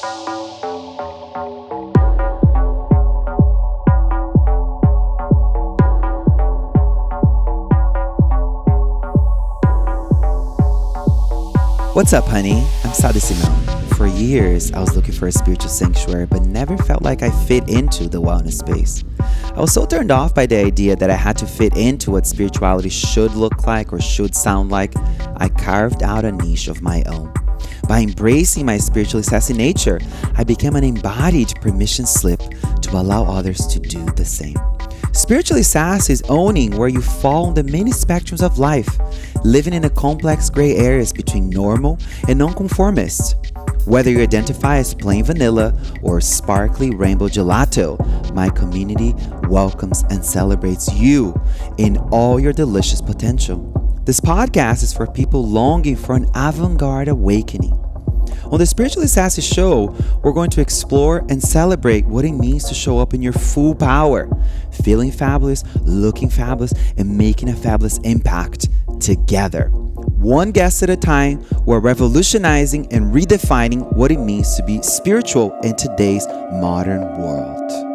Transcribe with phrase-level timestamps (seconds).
[0.00, 0.12] What's
[12.12, 12.64] up, honey?
[12.84, 13.96] I'm Sah D'Simone.
[13.96, 17.68] For years, I was looking for a spiritual sanctuary, but never felt like I fit
[17.68, 19.02] into the wellness space.
[19.18, 22.24] I was so turned off by the idea that I had to fit into what
[22.24, 24.94] spirituality should look like or should sound like,
[25.38, 27.34] I carved out a niche of my own.
[27.88, 30.00] By embracing my spiritually sassy nature,
[30.36, 32.40] I became an embodied permission slip
[32.82, 34.56] to allow others to do the same.
[35.12, 38.88] Spiritually sassy is owning where you fall on the many spectrums of life,
[39.44, 43.36] living in the complex gray areas between normal and nonconformist.
[43.86, 47.98] Whether you identify as plain vanilla or sparkly rainbow gelato,
[48.34, 49.14] my community
[49.48, 51.34] welcomes and celebrates you
[51.78, 53.87] in all your delicious potential.
[54.08, 57.74] This podcast is for people longing for an avant garde awakening.
[58.44, 62.74] On the Spiritually Sassy Show, we're going to explore and celebrate what it means to
[62.74, 64.26] show up in your full power,
[64.82, 69.68] feeling fabulous, looking fabulous, and making a fabulous impact together.
[69.68, 75.54] One guest at a time, we're revolutionizing and redefining what it means to be spiritual
[75.62, 77.87] in today's modern world.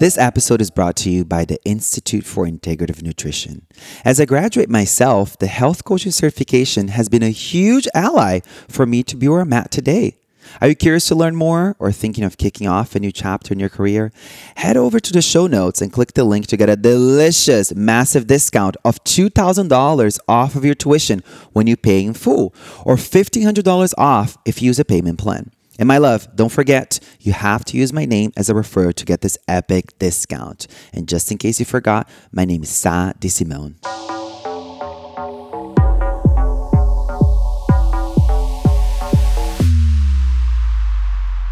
[0.00, 3.66] This episode is brought to you by the Institute for Integrative Nutrition.
[4.02, 9.02] As a graduate myself, the health coaching certification has been a huge ally for me
[9.02, 10.16] to be where I'm at today.
[10.62, 13.60] Are you curious to learn more or thinking of kicking off a new chapter in
[13.60, 14.10] your career?
[14.56, 18.26] Head over to the show notes and click the link to get a delicious, massive
[18.26, 21.22] discount of $2,000 off of your tuition
[21.52, 22.54] when you pay in full,
[22.86, 25.50] or $1,500 off if you use a payment plan.
[25.80, 29.06] And my love, don't forget, you have to use my name as a referral to
[29.06, 30.66] get this epic discount.
[30.92, 33.76] And just in case you forgot, my name is Sah D'Simone.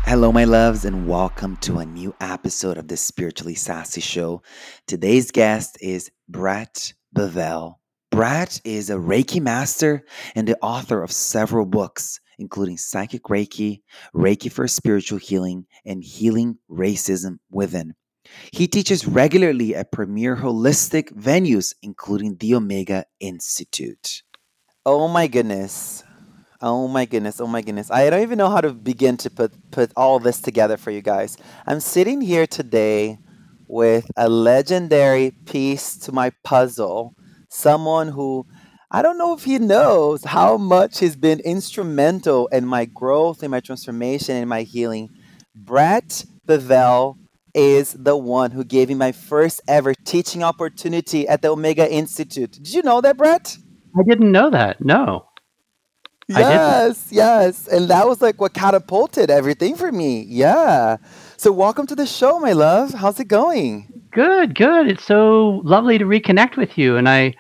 [0.05, 4.43] Hello, my loves, and welcome to a new episode of the Spiritually Sassy Show.
[4.87, 7.77] Today's guest is Brett Bevell.
[8.11, 13.83] Brett is a Reiki master and the author of several books, including Psychic Reiki,
[14.15, 17.95] Reiki for Spiritual Healing, and Healing Racism Within.
[18.53, 24.23] He teaches regularly at premier holistic venues, including the Omega Institute.
[24.85, 26.05] Oh my goodness.
[26.61, 27.89] Oh my goodness, oh my goodness.
[27.89, 31.03] I don't even know how to begin to put, put all this together for you
[31.03, 31.37] guys.
[31.67, 33.19] I'm sitting here today
[33.69, 37.15] with a legendary piece to my puzzle.
[37.49, 38.45] Someone who
[38.91, 43.51] I don't know if he knows how much he's been instrumental in my growth, in
[43.51, 45.11] my transformation, in my healing.
[45.55, 47.19] Brett Bevell
[47.53, 52.53] is the one who gave me my first ever teaching opportunity at the Omega Institute.
[52.53, 53.59] Did you know that, Brett?
[53.99, 54.83] I didn't know that.
[54.83, 55.27] No.
[56.27, 57.69] Yes, yes.
[57.69, 60.25] And that was like what catapulted everything for me.
[60.29, 60.97] Yeah.
[61.37, 62.95] So, welcome to the show, my love.
[62.95, 64.03] How's it going?
[64.13, 64.89] Good, good.
[64.89, 66.97] It's so lovely to reconnect with you.
[66.97, 67.35] And I,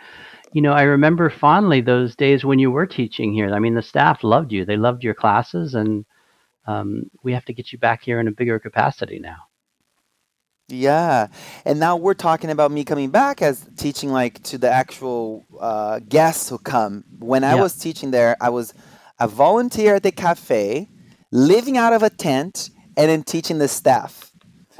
[0.52, 3.52] you know, I remember fondly those days when you were teaching here.
[3.54, 4.64] I mean, the staff loved you.
[4.64, 6.04] They loved your classes, and
[6.66, 9.38] um, we have to get you back here in a bigger capacity now.
[10.68, 11.28] Yeah.
[11.64, 16.00] And now we're talking about me coming back as teaching like to the actual uh,
[16.00, 17.04] guests who come.
[17.20, 17.62] When I Yeah.
[17.62, 18.74] was teaching there, I was
[19.20, 20.88] a volunteer at the cafe,
[21.32, 24.27] living out of a tent, and then teaching the staff.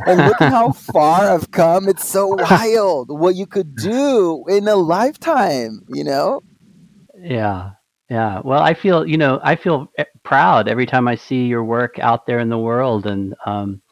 [0.06, 1.88] And looking how far I've come.
[1.88, 6.42] It's so wild what you could do in a lifetime, you know?
[7.20, 7.72] Yeah,
[8.10, 8.41] yeah.
[8.44, 11.99] Well, I feel, you know, I feel eh, proud every time I see your work
[11.99, 13.06] out there in the world.
[13.06, 13.82] And um,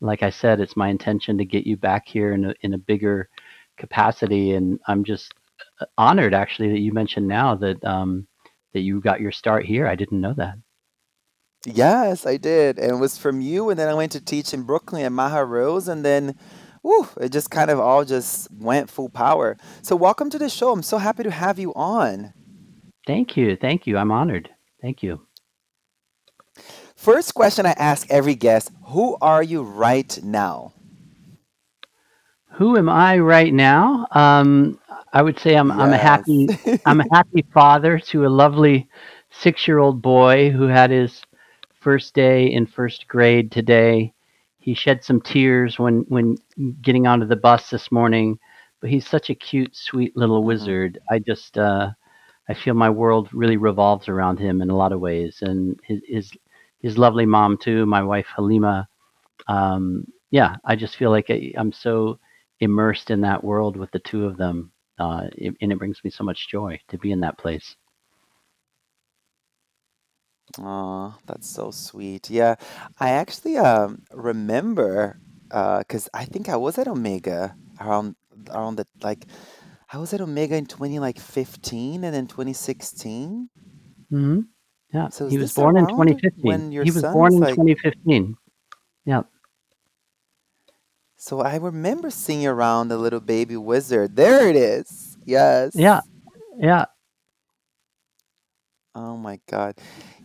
[0.00, 2.78] like I said, it's my intention to get you back here in a, in a
[2.78, 3.28] bigger
[3.76, 4.52] capacity.
[4.52, 5.34] And I'm just
[5.80, 8.26] uh, honored, actually, that you mentioned now that um,
[8.72, 9.86] that you got your start here.
[9.86, 10.54] I didn't know that.
[11.66, 12.78] Yes, I did.
[12.78, 13.70] And it was from you.
[13.70, 15.88] And then I went to teach in Brooklyn at Maha Rose.
[15.88, 16.36] And then,
[16.82, 19.56] whew, it just kind of all just went full power.
[19.82, 20.72] So, welcome to the show.
[20.72, 22.32] I'm so happy to have you on.
[23.06, 23.98] Thank you, thank you.
[23.98, 24.50] I'm honored.
[24.80, 25.20] Thank you.
[26.96, 30.74] First question I ask every guest Who are you right now?
[32.52, 34.06] Who am I right now?
[34.12, 34.78] Um,
[35.12, 36.48] I would say I'm I'm a happy
[36.84, 38.88] I'm a happy father to a lovely
[39.30, 41.22] six year old boy who had his
[41.80, 44.12] first day in first grade today.
[44.58, 46.36] He shed some tears when when
[46.82, 48.38] getting onto the bus this morning,
[48.80, 50.44] but he's such a cute, sweet little Mhm.
[50.44, 50.98] wizard.
[51.10, 51.90] I just uh,
[52.48, 56.00] I feel my world really revolves around him in a lot of ways, and his
[56.08, 56.32] his,
[56.80, 58.88] his lovely mom too, my wife Halima.
[59.48, 62.18] Um, yeah, I just feel like I, I'm so
[62.60, 66.10] immersed in that world with the two of them, uh, it, and it brings me
[66.10, 67.76] so much joy to be in that place.
[70.58, 72.30] Aw, that's so sweet.
[72.30, 72.56] Yeah,
[72.98, 75.18] I actually um remember
[75.50, 78.16] uh because I think I was at Omega around
[78.50, 79.26] around the like
[79.92, 83.48] I was at Omega in 20 like 15 and then 2016.
[84.10, 84.40] hmm
[84.92, 86.44] Yeah, So is he was this born in around 2015.
[86.44, 88.36] when your He was son born is in like 2015.
[89.04, 89.22] Yeah,
[91.16, 94.16] so I remember seeing you around the little baby wizard.
[94.16, 95.16] There it is.
[95.24, 95.74] Yes.
[95.74, 96.08] Yeah, Yes.
[96.58, 96.86] yeah.
[98.94, 99.76] Oh my God.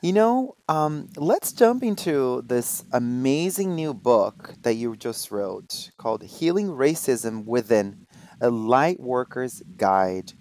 [0.05, 6.21] You know, um, let's jump into this amazing new book that you just wrote called
[6.21, 8.05] Healing Racism Within
[8.39, 10.33] a Light Worker's Guide.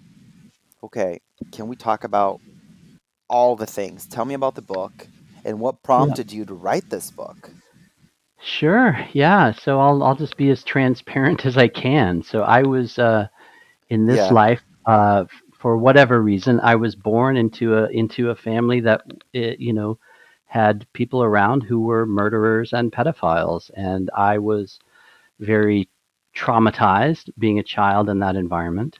[0.83, 1.19] Okay,
[1.51, 2.41] can we talk about
[3.27, 4.05] all the things?
[4.07, 5.09] Tell me about the book
[5.43, 6.15] and what Yeah.
[6.15, 7.55] prompted you to write this book.
[8.41, 8.97] Sure.
[9.13, 9.51] Yeah.
[9.51, 12.23] So I'll I'll just be as transparent as I can.
[12.23, 13.27] So I was uh,
[13.89, 14.31] in this Yeah.
[14.31, 15.25] life uh,
[15.65, 16.61] for whatever reason.
[16.61, 19.01] I was born into a into a family that
[19.33, 19.99] you know
[20.45, 24.79] had people around who were murderers and pedophiles, and I was
[25.39, 25.89] very
[26.35, 28.99] traumatized being a child in that environment.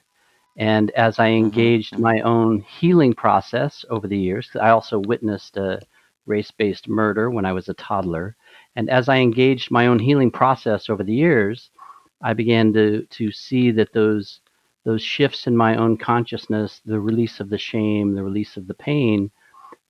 [0.57, 1.67] And as I Mm-hmm.
[1.67, 5.81] engaged my own healing process over the years, I also witnessed a
[6.25, 8.35] race based murder when I was a toddler.
[8.75, 11.71] And as I engaged my own healing process over the years,
[12.21, 14.41] I began to, to see that those,
[14.85, 18.75] those shifts in my own consciousness, the release of the shame, the release of the
[18.75, 19.31] pain,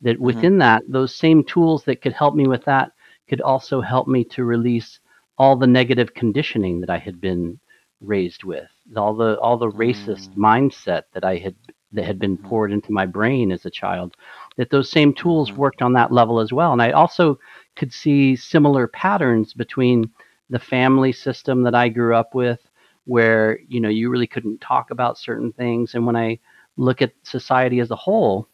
[0.02, 0.20] that Mm-hmm.
[0.20, 2.92] within that, those same tools that could help me with that
[3.30, 5.00] could also help me to release
[5.38, 7.60] all the negative conditioning that I had been
[8.02, 11.56] raised with, all the all the racist Mm, mindset that I had
[11.94, 14.16] that had been mhm, poured into my brain as a child.
[14.58, 17.38] That those same tools mhm, worked on that level as well, and I also
[17.76, 20.10] could see similar patterns between
[20.50, 22.60] the family system that I grew up with,
[23.06, 26.40] where you know you really couldn't talk about certain things, and when I
[26.78, 28.48] look at society as a whole,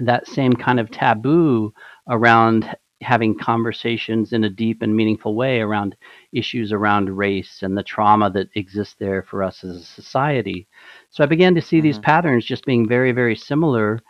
[0.00, 1.72] that same kind of taboo
[2.08, 5.96] around having conversations in a deep and meaningful way around
[6.32, 10.66] issues around race and the trauma that exists there for us as a society.
[11.10, 14.00] So I began to see these mhm, patterns just being very, very similar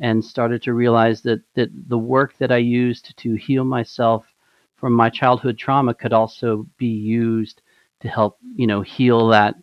[0.00, 4.26] and started to realize that, that the work that I used to heal myself
[4.76, 7.62] from my childhood trauma could also be used
[8.04, 9.56] to help, you know, heal that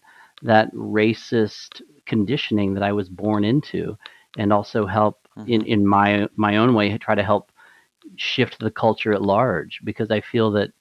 [0.44, 3.98] that racist conditioning that I was born into
[4.38, 7.52] and also help in, mhm, in my my own way try to help
[8.18, 10.72] shift the culture at large because I feel that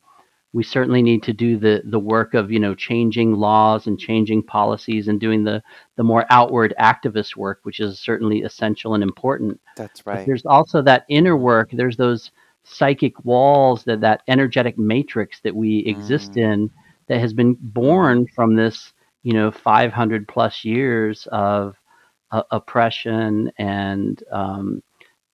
[0.53, 4.43] we certainly need to do the the work of you know changing laws and changing
[4.45, 5.63] policies and doing the
[5.97, 9.61] the more outward activist work which is certainly essential and important.
[9.77, 10.27] That's but right.
[10.27, 12.31] there's also that inner work there's those
[12.65, 16.71] psychic walls that that energetic matrix that we exist mm, in
[17.11, 21.77] that has been born from this you know 500 plus years of
[22.33, 24.83] uh, oppression and um,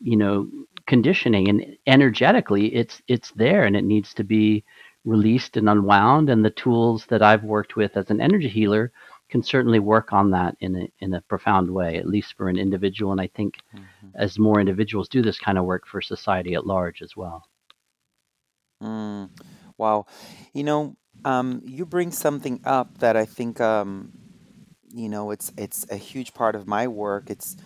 [0.00, 0.49] you know
[0.87, 4.64] conditioning and energetically it's it's there and it needs to be
[5.04, 8.92] released and unwound and the tools that I've worked with as an energy healer
[9.30, 12.59] can certainly work on that in a in a profound way at least for an
[12.59, 16.54] individual and I think mhm, as more individuals do this kind of work for society
[16.54, 17.47] at large as well.
[18.83, 19.30] mm.
[19.78, 20.06] Wow.
[20.54, 24.12] You know, um, you bring something up that I think, um,
[24.95, 27.30] you know, it's it's a huge part of my work.
[27.30, 27.56] It's,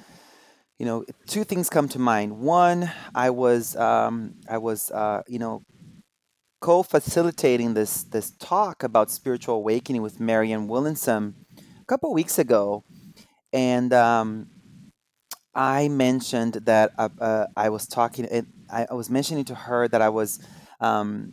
[0.78, 2.38] you know, two things come to mind.
[2.40, 5.62] One, I was um, I was uh, you know,
[6.62, 12.82] co-facilitating this this talk about spiritual awakening with Marianne Williamson a couple weeks ago,
[13.52, 14.48] and um,
[15.54, 18.26] I mentioned that uh, uh, I was talking.
[18.72, 20.40] I, I was mentioning to her that I was
[20.80, 21.32] um,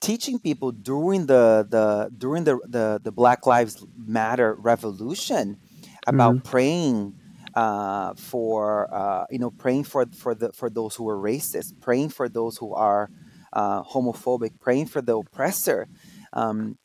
[0.00, 5.58] teaching people during the the during the the, the Black Lives Matter revolution
[6.06, 7.14] about praying
[7.54, 12.10] uh, for uh, you know praying for for the for those who are racist, praying
[12.10, 13.10] for those who are
[13.52, 15.88] uh, homophobic, praying for the oppressor.
[16.32, 16.78] Um,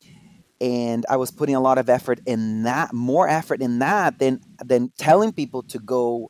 [0.62, 4.42] and I was putting a lot of effort in that, more effort in that than
[4.64, 6.30] than telling people to go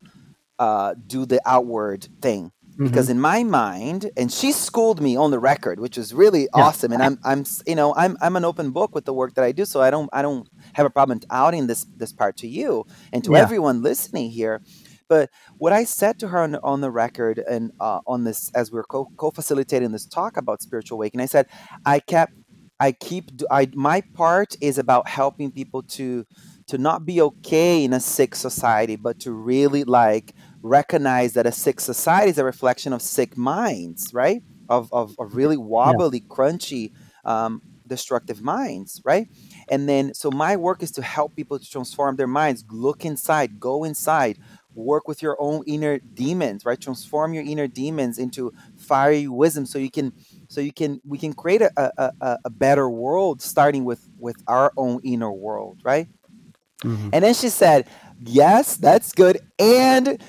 [0.58, 5.32] uh, do the outward thing hmm because in my mind and she schooled me on
[5.32, 6.66] the record which was really Yeah.
[6.66, 9.44] awesome and i'm i'm you know i'm i'm an open book with the work that
[9.44, 12.48] i do so i don't i don't have a problem outing this this part to
[12.48, 12.84] you
[13.14, 13.36] and to Yeah.
[13.36, 14.62] everyone listening here
[15.10, 18.72] But what I said to her on, on the record and uh, on this, as
[18.72, 21.48] we are co facilitating this talk about spiritual awakening, I said,
[21.86, 22.34] I kept,
[22.80, 26.26] I keep, I my part is about helping people to
[26.68, 31.52] to not be okay in a sick society, but to really like recognize that a
[31.52, 34.44] sick society is a reflection of sick minds, right?
[34.70, 36.34] Of, of, of really wobbly, yeah.
[36.36, 36.92] crunchy,
[37.26, 39.28] um, destructive minds, right?
[39.70, 43.60] And then, so my work is to help people to transform their minds, look inside,
[43.60, 44.40] go inside,
[44.74, 46.80] work with your own inner demons, right?
[46.80, 50.14] Transform your inner demons into fiery wisdom, so you can,
[50.48, 54.38] so you can, we can create a, a, a, a better world, starting with with
[54.48, 56.08] our own inner world, right?
[56.84, 57.10] Mm-hmm.
[57.12, 57.88] And then she said,
[58.24, 60.22] "Yes, that's good, and."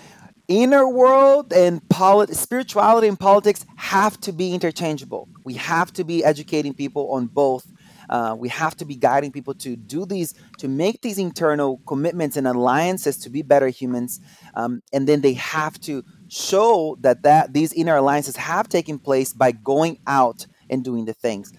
[0.48, 5.28] Inner world and polit- spirituality and politics have to be interchangeable.
[5.44, 7.66] We have to be educating people on both.
[8.10, 12.36] Uh, we have to be guiding people to do these, to make these internal commitments
[12.36, 14.20] and alliances to be better humans,
[14.54, 19.32] um, and then they have to show that that these inner alliances have taken place
[19.32, 21.52] by going out and doing the things.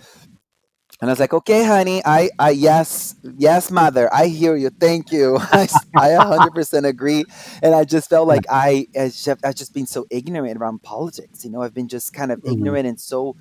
[1.01, 4.69] And I was like, okay, honey, I, I, yes, yes, mother, I hear you.
[4.69, 5.37] Thank you.
[5.41, 7.25] I, I 100% agree.
[7.61, 11.43] And I just felt like I, I've just been so ignorant around politics.
[11.43, 12.53] You know, I've been just kind of mm-hmm.
[12.53, 13.35] ignorant and so,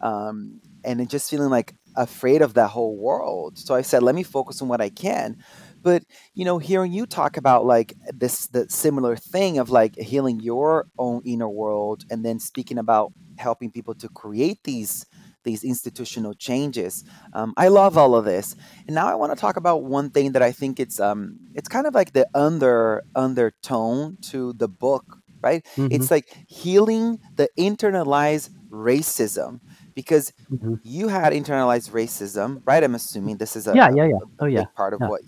[0.00, 3.58] um, and just feeling like afraid of that whole world.
[3.58, 5.38] So I said, let me focus on what I can.
[5.82, 10.40] But you know, hearing you talk about like this, the similar thing of like healing
[10.40, 15.06] your own inner world, and then speaking about helping people to create these
[15.44, 17.04] these institutional changes.
[17.32, 20.32] Um, I love all of this, and now I want to talk about one thing
[20.32, 25.18] that I think it's um, it's kind of like the under undertone to the book,
[25.40, 25.64] right?
[25.76, 25.88] Mm-hmm.
[25.92, 29.60] It's like healing the internalized racism
[29.94, 30.74] because mm-hmm.
[30.82, 32.84] you had internalized racism, right?
[32.84, 34.18] I'm assuming this is a yeah, yeah, yeah.
[34.38, 34.64] Oh, yeah.
[34.76, 35.08] part of yeah.
[35.08, 35.22] what,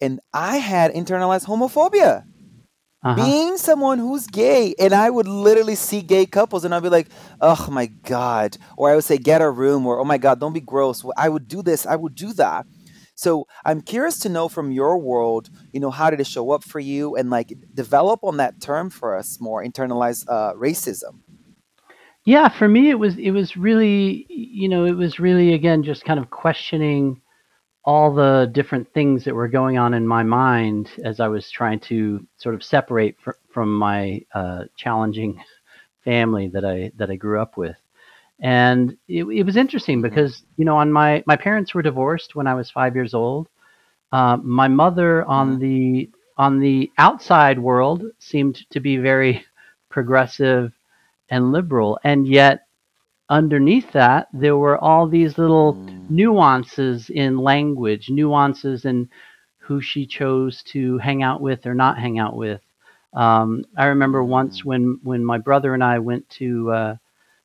[0.00, 2.24] and I had internalized homophobia
[3.04, 3.22] uh-huh.
[3.22, 7.08] being someone who's gay and i would literally see gay couples and i'd be like
[7.40, 8.56] oh my god.
[8.76, 11.04] Or i would say get a room or oh my god don't be gross.
[11.16, 12.66] I would do this i would do that.
[13.14, 16.64] So i'm curious to know from your world you know how did it show up
[16.64, 21.20] for you and like develop on that term for us more internalized uh, racism.
[22.24, 26.04] Yeah for me it was it was really you know it was really again just
[26.04, 27.20] kind of questioning
[27.84, 31.80] all the different things that were going on in my mind as I was trying
[31.80, 35.42] to sort of separate fr- from my uh, challenging
[36.04, 37.76] family that I that I grew up with,
[38.40, 40.08] and it, it was interesting mm-hmm.
[40.08, 43.48] because you know on my my parents were divorced when I was five years old.
[44.12, 45.60] Uh, my mother on mm-hmm.
[45.60, 49.44] the on the outside world seemed to be very
[49.90, 50.72] progressive
[51.28, 52.63] and liberal, and yet
[53.28, 56.10] underneath that, there were all these little mm.
[56.10, 59.08] nuances in language, nuances in
[59.58, 62.60] who she chose to hang out with or not hang out with.
[63.14, 64.28] Um, I remember mm.
[64.28, 66.96] once when when my brother and I went to uh,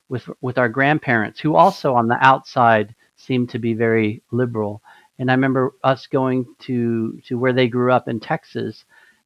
[0.08, 4.82] with with our grandparents, who also on the outside seemed to be very liberal.
[5.18, 8.84] And I remember us going to to where they grew up in Texas,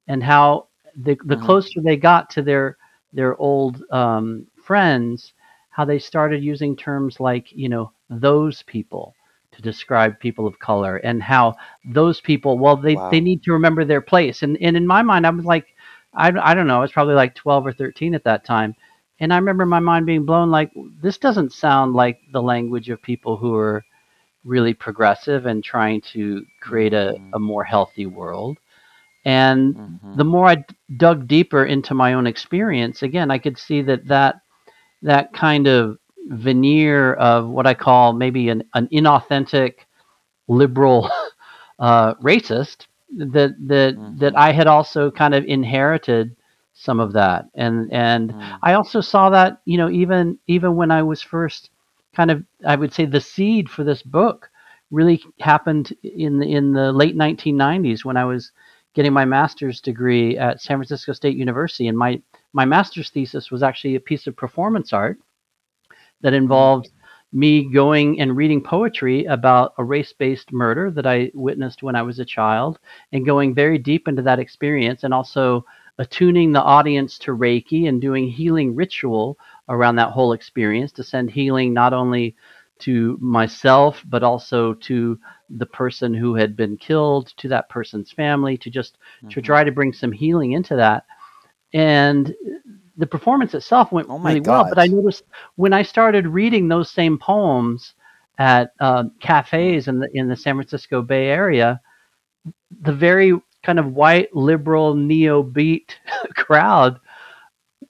[0.09, 1.45] and how the the mm.
[1.45, 2.77] closer they got to their
[3.13, 5.33] their old um, friends,
[5.75, 9.13] how they started using terms like, you know, those people
[9.51, 11.53] to describe people of color and how
[11.85, 13.11] those people, well, they, wow.
[13.11, 14.45] they need to remember their place.
[14.45, 15.67] And, and in my mind, I was like,
[16.15, 18.77] I, I don't know, I was probably like 12 or 13 at that time.
[19.19, 20.71] And I remember my mind being blown like,
[21.03, 23.85] this doesn't sound like the language of people who are
[24.45, 27.31] really progressive and trying to create a, mm-hmm.
[27.35, 28.59] a more healthy world.
[29.25, 30.17] And mm-hmm.
[30.19, 30.65] the more I d-
[30.99, 34.37] dug deeper into my own experience, again, I could see that that
[35.05, 39.75] that kind of veneer of what I call maybe an, an inauthentic
[40.49, 41.11] liberal
[41.79, 44.19] uh, racist that that mm-hmm.
[44.19, 46.35] that I had also kind of inherited
[46.73, 48.59] some of that and and mm.
[48.63, 51.71] I also saw that you know even even when I was first
[52.17, 54.51] kind of I would say the seed for this book
[54.91, 58.51] really happened in the, in the late 1990s when I was
[58.95, 62.21] getting my master's degree at San Francisco State University and my
[62.55, 65.19] my master's thesis was actually a piece of performance art
[66.23, 66.89] that involved
[67.33, 72.03] me going and reading poetry about a race based murder that I witnessed when I
[72.03, 72.79] was a child
[73.13, 75.67] and going very deep into that experience and also
[75.99, 79.37] attuning the audience to Reiki and doing healing ritual
[79.69, 82.37] around that whole experience to send healing not only
[82.81, 85.19] to myself but also to
[85.51, 89.29] the person who had been killed to that person's family to just mm-hmm.
[89.29, 91.05] to try to bring some healing into that
[91.75, 92.35] and
[92.97, 94.65] the performance itself went oh really well.
[94.65, 95.25] But I noticed
[95.57, 97.95] when I started reading those same poems
[98.39, 101.81] at uh, cafes in the in the San Francisco Bay Area,
[102.83, 103.33] the very
[103.65, 105.99] kind of white liberal neo beat
[106.37, 107.01] crowd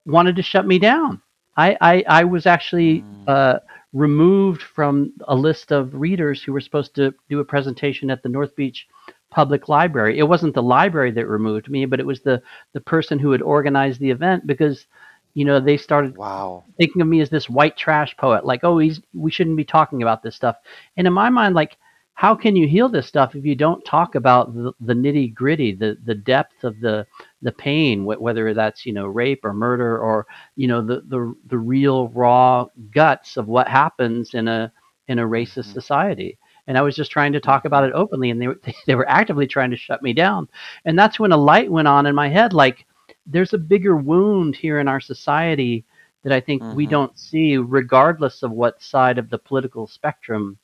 [0.05, 1.21] wanted to shut me down.
[1.57, 3.29] I I, I was actually Mm.
[3.29, 3.59] uh,
[3.93, 8.29] removed from a list of readers who were supposed to do a presentation at the
[8.29, 8.87] North Beach
[9.35, 10.19] Public Library.
[10.19, 12.41] It wasn't the library that removed me, but it was the
[12.73, 14.87] the person who had organized the event because
[15.35, 16.65] you know they started Wow.
[16.79, 20.01] thinking of me as this white trash poet like oh he's we shouldn't be talking
[20.03, 20.57] about this stuff
[20.97, 21.77] and in my mind like
[22.15, 25.73] how can you heal this stuff if you don't talk about the, the nitty gritty
[25.75, 27.05] the the depth of the
[27.41, 30.25] the pain wh- whether that's you know rape or murder or
[30.55, 34.71] you know the the, the real raw guts of what happens in a
[35.07, 35.73] in a racist Mhm.
[35.73, 38.95] society and i was just trying to talk about it openly and they were they
[38.95, 40.47] were actively trying to shut me down
[40.85, 42.85] and that's when a light went on in my head like
[43.25, 45.85] there's a bigger wound here in our society
[46.23, 46.87] that I think we Mhm.
[46.87, 50.57] don't see, regardless of what side of the political spectrum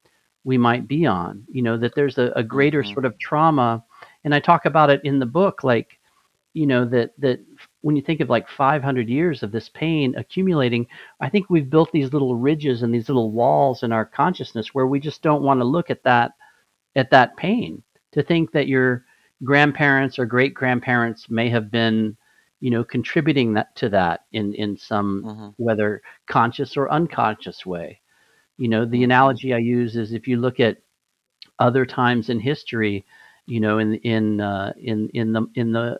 [0.43, 1.43] we might be on.
[1.51, 3.01] You know, that there's a, a greater Mhm.
[3.01, 3.83] sort of trauma.
[4.23, 5.99] And I talk about it in the book, like,
[6.53, 7.39] you know, that, that
[7.81, 10.87] when you think of like 500 years of this pain accumulating,
[11.19, 14.87] I think we've built these little ridges and these little walls in our consciousness where
[14.87, 16.31] we just don't want to look at that,
[16.95, 17.83] at that pain.
[18.13, 19.03] To think that your
[19.43, 22.15] grandparents or great grandparents may have been
[22.59, 25.55] you know contributing that to that in in some Mhm.
[25.57, 27.99] whether conscious or unconscious way
[28.57, 29.03] you know the Mhm.
[29.03, 30.77] analogy i use is if you look at
[31.59, 33.05] other times in history
[33.45, 35.99] you know in in uh, in in the in the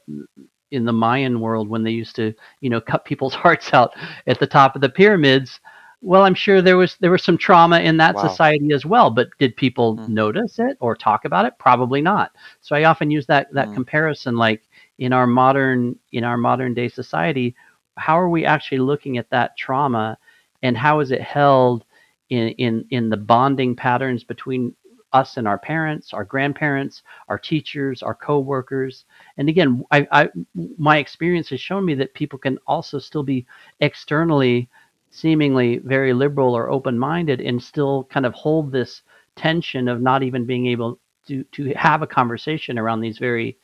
[0.72, 3.94] in the mayan world when they used to you know cut people's hearts out
[4.28, 5.60] at the top of the pyramids
[6.02, 8.20] well i'm sure there was there was some trauma in that Wow.
[8.20, 10.08] society as well but did people Mhm.
[10.08, 13.74] notice it or talk about it probably not so i often use that that Mm.
[13.74, 14.64] comparison like
[15.00, 17.56] in our modern in our modern day society
[17.98, 20.18] how are we actually looking at that trauma
[20.64, 21.86] and how is it held
[22.30, 24.74] in in in the bonding patterns between
[25.14, 29.06] us and our parents our grandparents our teachers our co-workers
[29.42, 30.30] and again I, I
[30.78, 33.48] my experience has shown me that people can also still be
[33.82, 34.70] externally
[35.12, 39.04] seemingly very liberal or open-minded and still kind of hold this
[39.38, 43.58] tension of not even being able to to have a conversation around these very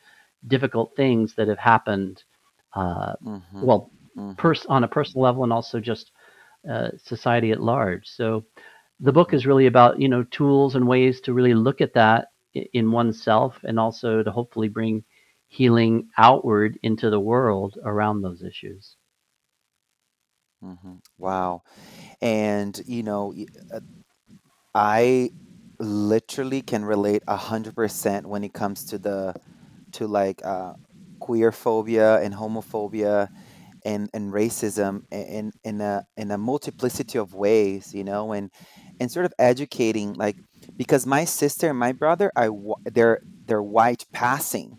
[0.48, 2.24] difficult things that have happened
[2.76, 3.60] uh, Mhm.
[3.60, 4.36] well Mhm.
[4.38, 6.12] pers- on a personal level and also just
[6.70, 8.44] uh, society at large so
[9.00, 12.28] the book is really about you know tools and ways to really look at that
[12.74, 15.04] in oneself and also to hopefully bring
[15.48, 18.96] healing outward into the world around those issues
[20.62, 21.00] Mhm.
[21.18, 21.62] Wow.
[22.20, 23.34] And you know,
[23.72, 23.80] uh,
[24.74, 25.30] I
[25.80, 29.34] literally can relate a hundred percent when it comes to the
[29.92, 30.74] to like uh,
[31.20, 33.28] queer phobia and homophobia
[33.84, 38.50] and and racism i- in in a in a multiplicity of ways, you know, and
[39.00, 40.38] and sort of educating like
[40.78, 44.78] because my sister and my brother wh- they're they're white passing.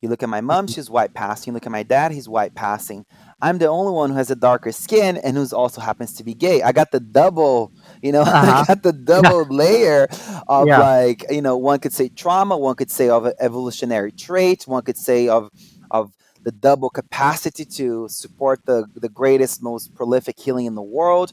[0.00, 1.50] You look at my mom, she's white passing.
[1.50, 3.04] You look at my dad, he's white passing.
[3.42, 6.32] I'm the only one who has a darker skin and who's also happens to be
[6.32, 6.62] gay.
[6.62, 10.08] I got the double, you know, I uh-huh got the double layer
[10.48, 14.66] of yeah like, you know, one could say trauma, one could say of evolutionary traits,
[14.66, 15.50] one could say of
[15.90, 21.32] of the double capacity to support the the greatest, most prolific healing in the world.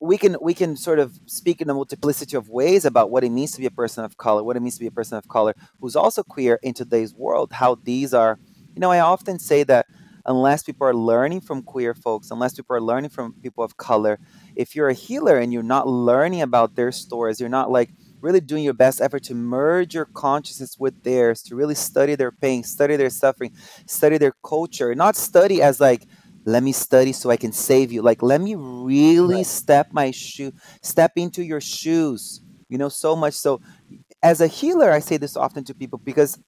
[0.00, 3.30] We can we can sort of speak in a multiplicity of ways about what it
[3.30, 5.28] means to be a person of color, what it means to be a person of
[5.28, 8.38] color who's also queer in today's world, how these are,
[8.74, 9.86] you know, I often say that
[10.26, 14.18] unless people are learning from queer folks, unless people are learning from people of color,
[14.56, 17.90] if you're a healer and you're not learning about their stories, you're not like
[18.24, 22.32] really doing your best effort to merge your consciousness with theirs, to really study their
[22.32, 23.52] pain, study their suffering,
[23.86, 26.06] study their culture, not study as like,
[26.46, 28.02] let me study so I can save you.
[28.02, 33.14] Like, let me really right step my shoe, step into your shoes, you know, so
[33.14, 33.60] much so
[34.22, 36.38] as a healer, I say this often to people because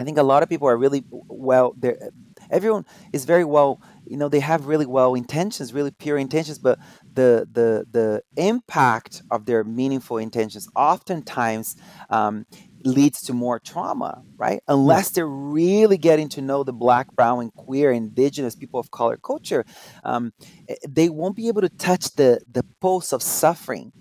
[0.00, 1.74] I think a lot of people are really well.
[1.76, 2.10] They're
[2.50, 3.80] everyone is very well.
[4.06, 6.78] You know, they have really well intentions, really pure intentions, but
[7.18, 11.76] the the the impact of their meaningful intentions oftentimes
[12.10, 12.46] um,
[12.84, 14.60] leads to more trauma, right?
[14.68, 19.16] Unless they're really getting to know the Black, Brown, and queer, Indigenous people of color
[19.16, 19.64] culture,
[20.04, 20.32] um,
[20.68, 23.92] eh, they won't be able to touch the the pulse of suffering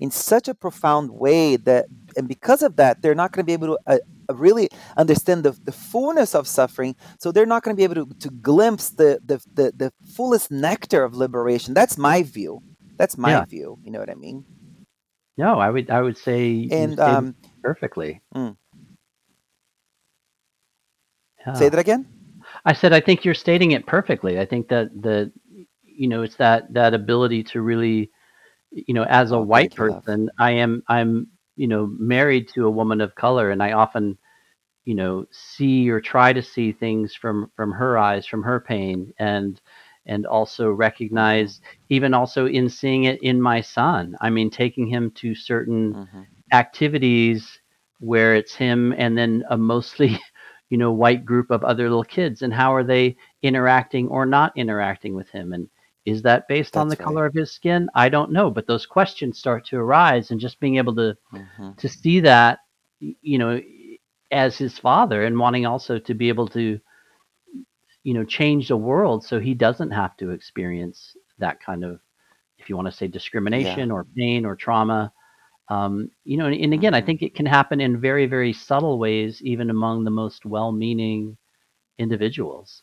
[0.00, 3.52] in such a profound way that and because of that they're not going to be
[3.52, 3.98] able to uh, uh,
[4.30, 8.14] really understand the, the fullness of suffering so they're not going to be able to,
[8.18, 11.74] to glimpse the, the the the fullest nectar of liberation.
[11.74, 12.62] That's my view.
[12.96, 13.44] That's my yeah.
[13.44, 14.44] view you know what i mean?
[15.36, 18.20] No i would i would say and um perfectly.
[18.34, 18.56] mm,
[21.54, 22.06] say that again?
[22.64, 24.38] I said i think you're stating it perfectly.
[24.38, 25.32] I think that the
[25.84, 28.10] you know it's that that ability to really
[28.72, 30.04] you know as a oh white thank you love.
[30.04, 34.16] person i am i'm you know married to a woman of color and i often
[34.84, 39.12] you know see or try to see things from from her eyes from her pain
[39.18, 39.60] and
[40.06, 45.10] and also recognize even also in seeing it in my son i mean taking him
[45.12, 46.22] to certain Mm-hmm.
[46.52, 47.60] activities
[48.00, 50.18] where it's him and then a mostly
[50.70, 54.52] you know white group of other little kids and how are they interacting or not
[54.56, 55.68] interacting with him and
[56.04, 56.96] is that based on the right.
[56.96, 60.60] color of his skin i don't know but those questions start to arise and just
[60.60, 61.72] being able to Mm-hmm.
[61.78, 62.58] to see that
[63.00, 63.60] you know
[64.30, 66.78] as his father and wanting also to be able to
[68.02, 72.00] you know change the world so he doesn't have to experience that kind of
[72.58, 75.12] if you want to say discrimination or pain or trauma
[75.70, 77.02] um, you know and, and again i Mhm.
[77.02, 81.36] think it can happen in very very subtle ways even among the most well-meaning
[81.98, 82.82] individuals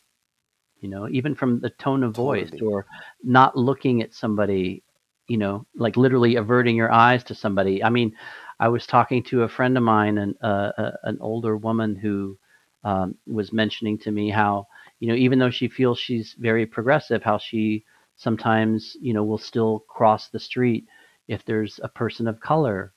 [0.82, 2.72] you know even from the tone of voice Totally.
[2.74, 2.86] or
[3.24, 4.84] not looking at somebody
[5.28, 8.14] you know like literally averting your eyes to somebody i mean
[8.60, 12.38] i was talking to a friend of mine and uh, uh, an older woman who
[12.84, 14.68] um, was mentioning to me how
[15.00, 17.84] you know even though she feels she's very progressive how she
[18.16, 20.86] sometimes you know will still cross the street
[21.28, 22.94] if there's a person of color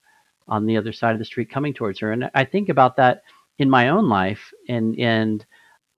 [0.48, 3.22] on the other side of the street coming towards her and i think about that
[3.58, 5.44] in my own life and and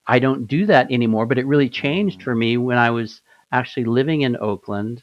[0.07, 3.21] I don't do that anymore, but it really changed for me when I was
[3.53, 5.03] actually living in Oakland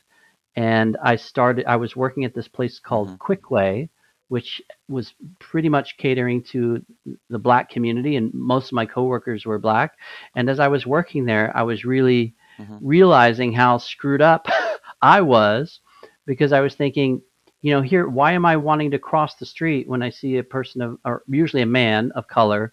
[0.55, 3.19] and I started I was working at this place called Mhm.
[3.19, 3.89] Quickway,
[4.29, 6.83] which was pretty much catering to
[7.29, 9.93] the black community and most of my coworkers were black.
[10.35, 12.81] And as I was working there, I was really Mhm.
[12.81, 14.47] realizing how screwed up
[15.01, 15.79] I was
[16.25, 17.21] because I was thinking,
[17.61, 20.43] you know, here why am I wanting to cross the street when I see a
[20.43, 22.71] person of or usually a man of color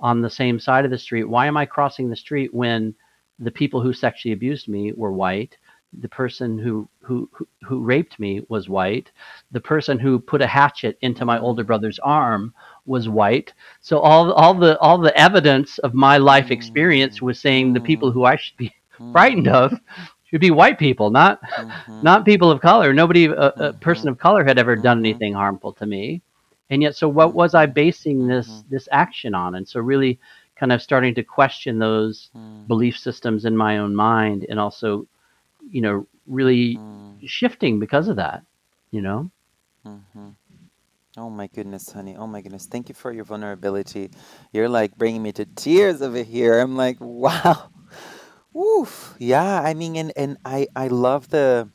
[0.00, 1.24] on the same side of the street.
[1.24, 2.94] Why am I crossing the street when
[3.38, 5.56] the people who sexually abused me were white?
[5.98, 9.10] The person who who who, who raped me was white.
[9.52, 12.52] The person who put a hatchet into my older brother's arm
[12.86, 13.52] was white.
[13.80, 18.10] So all all the all the evidence of my life experience was saying the people
[18.12, 18.72] who I should be
[19.12, 19.72] frightened of
[20.24, 22.02] should be white people, not Mhm.
[22.02, 22.92] not people of color.
[22.92, 24.98] Nobody, a, a person of color, had ever done Mhm.
[24.98, 26.22] anything harmful to me,
[26.70, 28.66] and yet, so what was I basing this Mhm.
[28.70, 29.54] this action on?
[29.54, 30.18] And so, really,
[30.56, 32.68] kind of starting to question those Mm.
[32.68, 35.06] belief systems in my own mind, and also,
[35.70, 37.22] you know, really Mm.
[37.24, 38.42] shifting because of that.
[38.90, 39.30] You know,
[39.86, 40.28] mm-hmm.
[41.16, 42.16] Oh my goodness, honey.
[42.16, 42.66] Oh my goodness.
[42.66, 44.10] Thank you for your vulnerability.
[44.52, 46.58] You're like bringing me to tears over here.
[46.60, 47.70] I'm like, wow.
[48.52, 49.14] Woof.
[49.18, 51.70] Yeah, I mean and and I I love the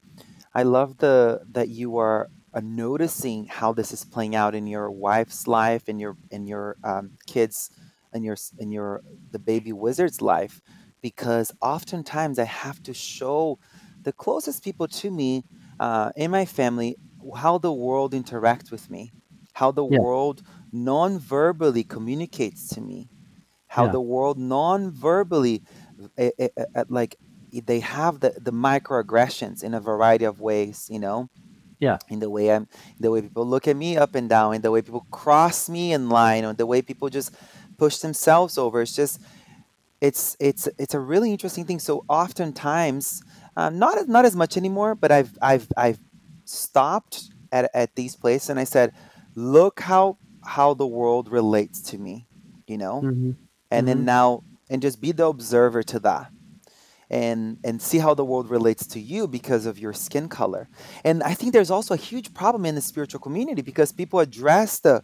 [0.53, 4.91] I love the that you are uh, noticing how this is playing out in your
[4.91, 7.69] wife's life and your in your um, kids
[8.13, 10.61] and your in your the baby wizard's life
[11.01, 13.59] because oftentimes I have to show
[14.03, 15.43] the closest people to me
[15.79, 16.97] uh, in my family
[17.35, 19.13] how the world interacts with me,
[19.53, 23.09] how the yeah, world non-verbally communicates to me
[23.67, 25.63] how yeah, the world non-verbally
[26.17, 27.15] eh, eh, eh, eh, like
[27.51, 31.29] they have the, the microaggressions in a variety of ways you know
[31.83, 32.67] yeah, in the way i'm
[32.99, 35.93] the way people look at me up and down in the way people cross me
[35.93, 37.35] in line or the way people just
[37.77, 38.81] push themselves over.
[38.81, 39.19] It's just
[40.01, 41.79] it's it's it's a really interesting thing.
[41.79, 43.23] So oftentimes
[43.57, 45.99] um, not as not as much anymore but i've i've i've
[46.45, 48.93] stopped at, at these places and i said
[49.35, 52.27] look how how the world relates to me
[52.67, 53.01] you know?
[53.01, 53.31] Hmm
[53.71, 56.32] and hmm then now and just be the observer to that
[57.09, 60.67] and and see how the world relates to you because of your skin color.
[61.03, 64.79] And i think there's also a huge problem in the spiritual community because people address
[64.79, 65.03] the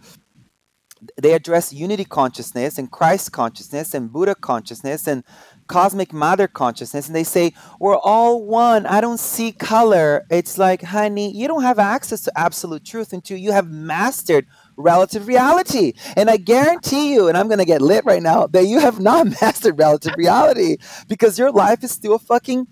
[1.22, 5.24] they address unity consciousness and Christ consciousness and Buddha consciousness and
[5.68, 8.86] cosmic mother consciousness and they say we're all one.
[8.86, 10.26] I don't see color.
[10.30, 14.46] It's like honey you don't have access to absolute truth until you have mastered
[14.80, 18.66] relative reality and i guarantee you and i'm going to get lit right now that
[18.66, 22.66] you have not mastered relative reality because your life is still a fucking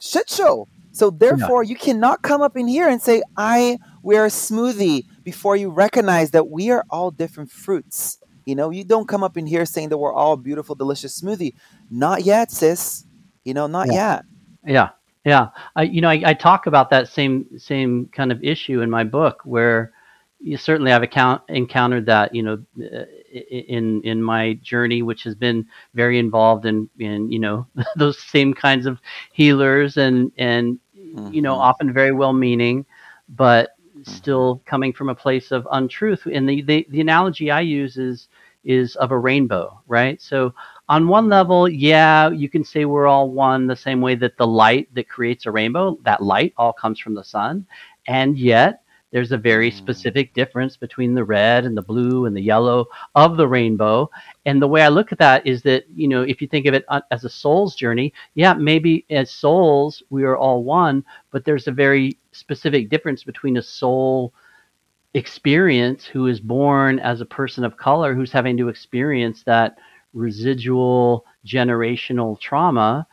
[0.00, 4.28] shit show so therefore you cannot come up in here and say i wear a
[4.28, 8.18] smoothie before you recognize that we are all different fruits.
[8.44, 11.54] You know, you don't come up in here saying that we're all beautiful, delicious smoothie.
[11.90, 13.04] Not yet, sis.
[13.44, 13.92] You know, not yeah.
[13.92, 14.24] yet.
[14.64, 14.88] Yeah,
[15.24, 15.48] yeah.
[15.76, 19.04] I, you know, I, I talk about that same same kind of issue in my
[19.04, 19.92] book, where
[20.42, 22.34] you certainly I've account, encountered that.
[22.34, 23.04] You know, uh,
[23.50, 28.54] in in my journey, which has been very involved in in you know those same
[28.54, 28.98] kinds of
[29.32, 30.78] healers and and
[31.28, 31.56] you know Mm-hmm.
[31.56, 32.84] often very well meaning,
[33.28, 33.70] but
[34.08, 34.22] Mm-hmm.
[34.22, 36.26] still coming from a place of untruth.
[36.32, 38.28] And the the, the analogy I use is
[38.64, 40.20] is of a rainbow, right?
[40.20, 40.54] So
[40.88, 44.46] on one level, yeah, you can say we're all one the same way that the
[44.46, 47.66] light that creates a rainbow, that light all comes from the sun.
[48.06, 48.81] And yet
[49.12, 53.36] there's a very specific difference between the red and the blue and the yellow of
[53.36, 54.10] the rainbow.
[54.46, 56.74] And the way I look at that is that, you know, if you think of
[56.74, 61.44] it uh, as a soul's journey, yeah, maybe as souls, we are all one, but
[61.44, 64.32] there's a very specific difference between a soul
[65.14, 69.76] experience who is born as a person of color who's having to experience that
[70.14, 73.06] residual generational trauma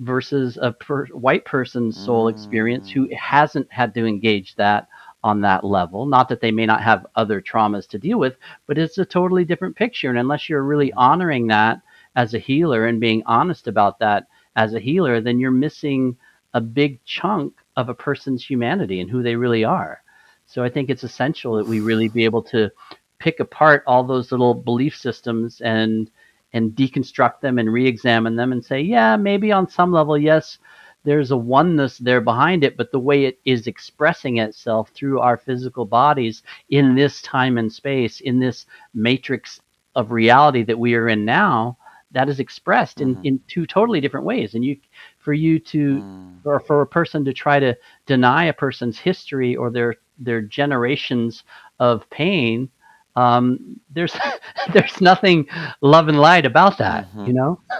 [0.00, 4.88] versus a per- white person's soul experience who hasn't had to engage that
[5.22, 6.06] on that level.
[6.06, 9.44] Not that they may not have other traumas to deal with, but it's a totally
[9.44, 10.08] different picture.
[10.08, 11.80] And unless you're really honoring that
[12.16, 16.16] as a healer and being honest about that as a healer, then you're missing
[16.54, 20.02] a big chunk of a person's humanity and who they really are.
[20.46, 22.70] So I think it's essential that we really be able to
[23.18, 26.10] pick apart all those little belief systems and
[26.52, 30.58] and deconstruct them and re-examine them and say, yeah, maybe on some level, yes,
[31.04, 35.36] there's a oneness there behind it, but the way it is expressing itself through our
[35.36, 39.60] physical bodies in this time and space, in this matrix
[39.94, 41.76] of reality that we are in now,
[42.12, 43.24] that is expressed in, mm-hmm.
[43.26, 44.54] in two totally different ways.
[44.54, 44.76] And you
[45.18, 46.36] for you to mm.
[46.44, 51.44] or for a person to try to deny a person's history or their their generations
[51.78, 52.68] of pain
[53.16, 54.16] um, there's
[54.72, 55.46] there's nothing
[55.80, 57.26] love and light about that, mm-hmm.
[57.26, 57.60] you know.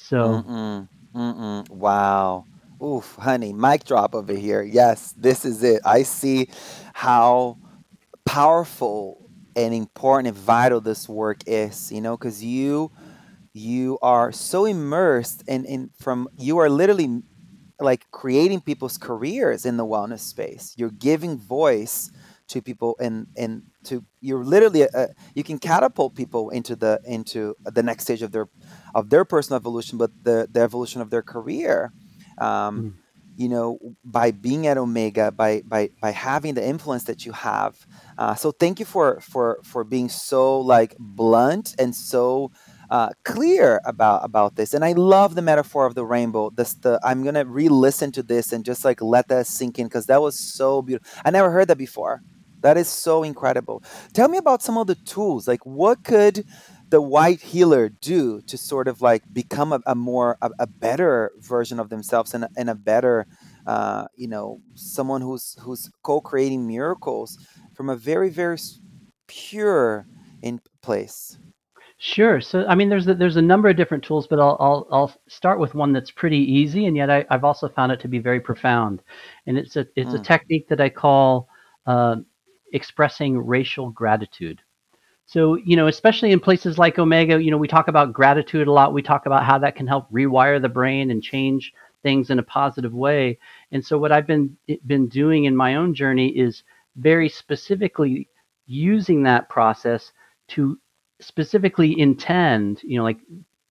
[0.00, 0.88] So Mm-mm,
[1.18, 1.70] mm-mm.
[1.70, 2.46] Wow.
[2.82, 4.62] Oof, honey, mic drop over here.
[4.62, 5.82] Yes, this is it.
[5.84, 6.48] I see
[6.94, 7.58] how
[8.26, 12.92] powerful and important and vital this work is, you know, because you
[13.54, 17.22] you are so immersed and in, in from you are literally
[17.80, 20.74] like creating people's careers in the wellness space.
[20.76, 22.10] You're giving voice
[22.48, 27.56] to people and and to you're literally uh, you can catapult people into the into
[27.64, 28.48] the next stage of their
[28.94, 31.92] of their personal evolution, but the the evolution of their career.
[32.38, 32.92] Um, mm,
[33.36, 37.86] you know, by being at Omega, by by by having the influence that you have.
[38.18, 42.50] Uh, so thank you for for for being so like blunt and so
[42.90, 44.74] uh, clear about about this.
[44.74, 46.50] And I love the metaphor of the rainbow.
[46.50, 50.06] This the I'm gonna re-listen to this and just like let that sink in because
[50.06, 51.08] that was so beautiful.
[51.24, 52.22] I never heard that before.
[52.62, 53.82] That is so incredible.
[54.14, 55.46] Tell me about some of the tools.
[55.46, 56.44] Like, what could
[56.90, 61.32] the white healer do to sort of like become a, a more a, a better
[61.38, 63.26] version of themselves and, a- and a better,
[63.66, 67.38] uh, you know, someone who's who's co-creating miracles
[67.74, 68.58] from a very very
[69.28, 70.08] pure
[70.42, 71.38] in place.
[71.98, 72.40] sure.
[72.40, 75.14] So I mean, there's a, there's a number of different tools, but I'll I'll I'll
[75.28, 78.18] start with one that's pretty easy, and yet I, I've also found it to be
[78.18, 79.02] very profound.
[79.46, 81.48] And it's a it's a Mm, technique that I call
[81.86, 82.16] uh,
[82.72, 84.60] expressing racial gratitude.
[85.28, 88.72] So, you know, especially in places like Omega, you know, we talk about gratitude a
[88.72, 88.94] lot.
[88.94, 91.70] We talk about how that can help rewire the brain and change
[92.02, 93.38] things in a positive way.
[93.70, 96.62] And so what I've been eh, been doing in my own journey is
[96.96, 98.26] very specifically
[98.64, 100.12] using that process
[100.48, 100.78] to
[101.20, 103.18] specifically intend, you know, like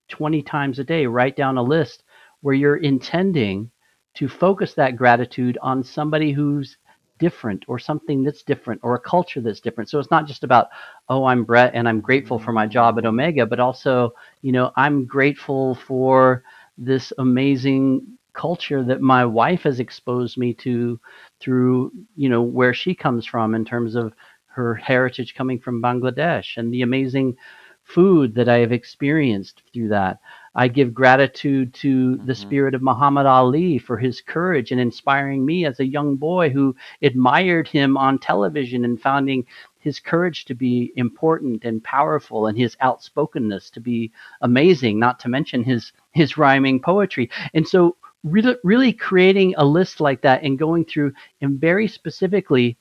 [0.10, 2.04] 20 times a day, write down a list
[2.42, 3.72] where you're intending
[4.14, 6.78] to focus that gratitude on somebody who's
[7.20, 9.90] different or something that's different or a culture that's different.
[9.90, 10.68] So it's not just about,
[11.10, 12.74] oh, I'm Brett and I'm grateful for my mm-hmm.
[12.74, 16.44] job at Omega, but also, you know, I'm grateful for
[16.78, 21.00] this amazing culture that my wife has exposed me to
[21.40, 24.14] through, you know, where she comes from in terms of
[24.46, 27.36] her heritage coming from Bangladesh and the amazing
[27.84, 30.20] food that I have experienced through that.
[30.58, 35.46] I give gratitude to the mhm, spirit of Muhammad Ali for his courage and inspiring
[35.46, 39.46] me as a young boy who admired him on television and finding
[39.80, 45.30] his courage to be important and powerful and his outspokenness to be amazing, not to
[45.30, 47.32] mention his his rhyming poetry.
[47.56, 52.78] And so really, really creating a list like that and going through and very specifically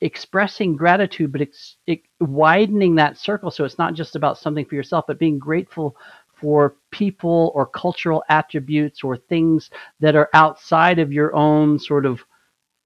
[0.00, 4.76] expressing gratitude, but ex- it, widening that circle so it's not just about something for
[4.76, 5.96] yourself, but being grateful
[6.40, 9.70] for people or cultural attributes or things
[10.00, 12.20] that are outside of your own sort of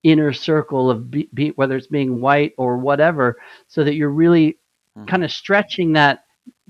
[0.04, 3.36] inner circle of be, be, whether it's being white or whatever,
[3.68, 4.58] so that you're really
[5.08, 6.24] kind mhm, of stretching that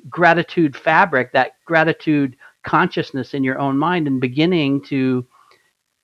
[0.08, 5.26] gratitude fabric, that gratitude consciousness in your own mind and beginning to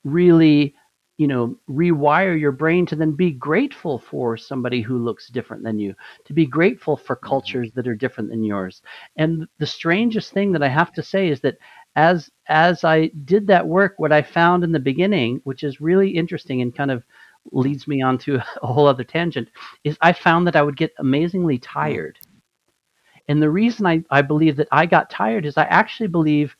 [0.05, 0.75] really
[1.18, 5.78] you know rewire your brain to then be grateful for somebody who looks different than
[5.78, 5.94] you
[6.26, 8.83] to be grateful for mhm, cultures that are different than yours.
[9.16, 11.59] And the strangest thing that i have to say is that
[11.96, 16.11] as as i did that work what i found in the beginning which is really
[16.11, 17.04] interesting and kind of
[17.52, 19.48] leads me on to a whole other tangent
[19.85, 22.18] is i found that i would get amazingly mm, tired.
[23.28, 26.57] And the reason i, I believe that i got tired is i actually believe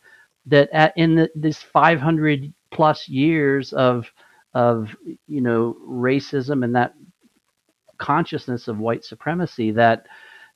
[0.46, 4.12] that at, in the, this 500 plus years of
[4.58, 4.96] of
[5.28, 6.94] you know racism and that
[7.98, 10.06] consciousness of white supremacy that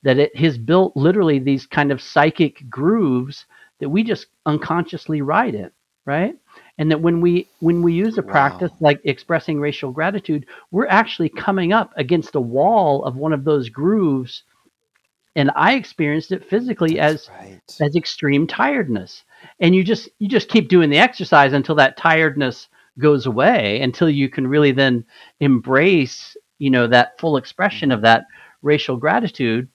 [0.04, 3.46] that it has built literally these kind of psychic grooves
[3.80, 5.70] that we just unconsciously ride in,
[6.06, 6.36] right?
[6.78, 8.80] And that when we when we use a practice Wow.
[8.80, 13.68] like expressing racial gratitude, we're actually coming up against a wall of one of those
[13.70, 14.44] grooves.
[15.36, 17.60] And I experienced it physically That's as right.
[17.82, 19.24] as extreme tiredness.
[19.60, 24.08] And you just you just keep doing the exercise until that tiredness goes away, until
[24.08, 25.04] you can really then
[25.40, 28.24] embrace, you know, that full expression of that
[28.62, 29.68] racial gratitude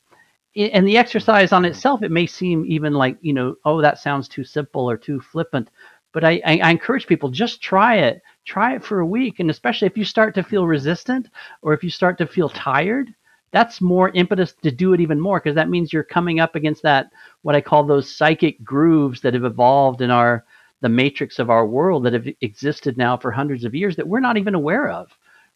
[0.55, 1.65] and the exercise on Mhm.
[1.65, 5.19] itself, it may seem even like, you know, oh, that sounds too simple or too
[5.19, 5.69] flippant.
[6.13, 8.21] But I, I, I encourage people just try it.
[8.45, 9.39] Try it for a week.
[9.39, 11.27] And especially if you start to feel resistant
[11.61, 13.13] or if you start to feel tired,
[13.51, 16.83] that's more impetus to do it even more because that means you're coming up against
[16.83, 17.07] that
[17.43, 20.45] what I call those psychic grooves that have evolved in our
[20.81, 24.19] the matrix of our world that have existed now for hundreds of years that we're
[24.19, 25.09] not even aware of,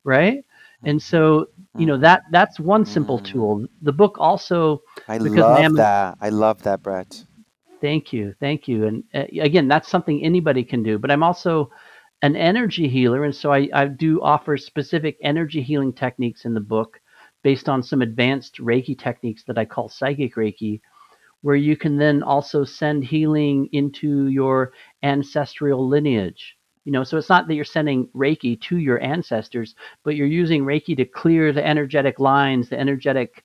[0.04, 0.44] right?
[0.86, 3.20] And so, you know, that that's one simple Mm.
[3.20, 3.66] tool.
[3.82, 6.18] The book also I love Nam that.
[6.22, 7.26] I love that, Brett.
[7.82, 8.34] thank you.
[8.40, 8.88] Thank you.
[8.88, 11.72] And uh, again, that's something anybody can do, but I'm also
[12.24, 16.62] an energy healer and so I I do offer specific energy healing techniques in the
[16.62, 17.00] book
[17.44, 20.82] based on some advanced Reiki techniques that I call psychic Reiki
[21.42, 24.74] where you can then also send healing into your
[25.04, 26.58] ancestral lineage.
[26.86, 30.64] You know, so it's not that you're sending Reiki to your ancestors, but you're using
[30.64, 33.44] Reiki to clear the energetic lines, the energetic,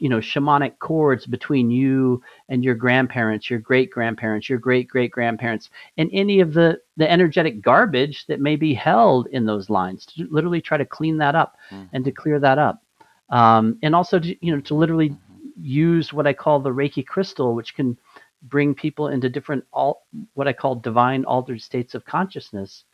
[0.00, 5.12] you know, shamanic cords between you and your grandparents, your great grandparents, your great great
[5.12, 10.04] grandparents, and any of the the energetic garbage that may be held in those lines.
[10.06, 11.56] To literally try to clean that up
[11.92, 12.82] and to clear that up,
[13.30, 15.14] um, and also to you know to literally.
[15.60, 17.98] Use what I call the Reiki crystal, which can
[18.42, 22.84] bring people into different all what I call divine altered states of consciousness,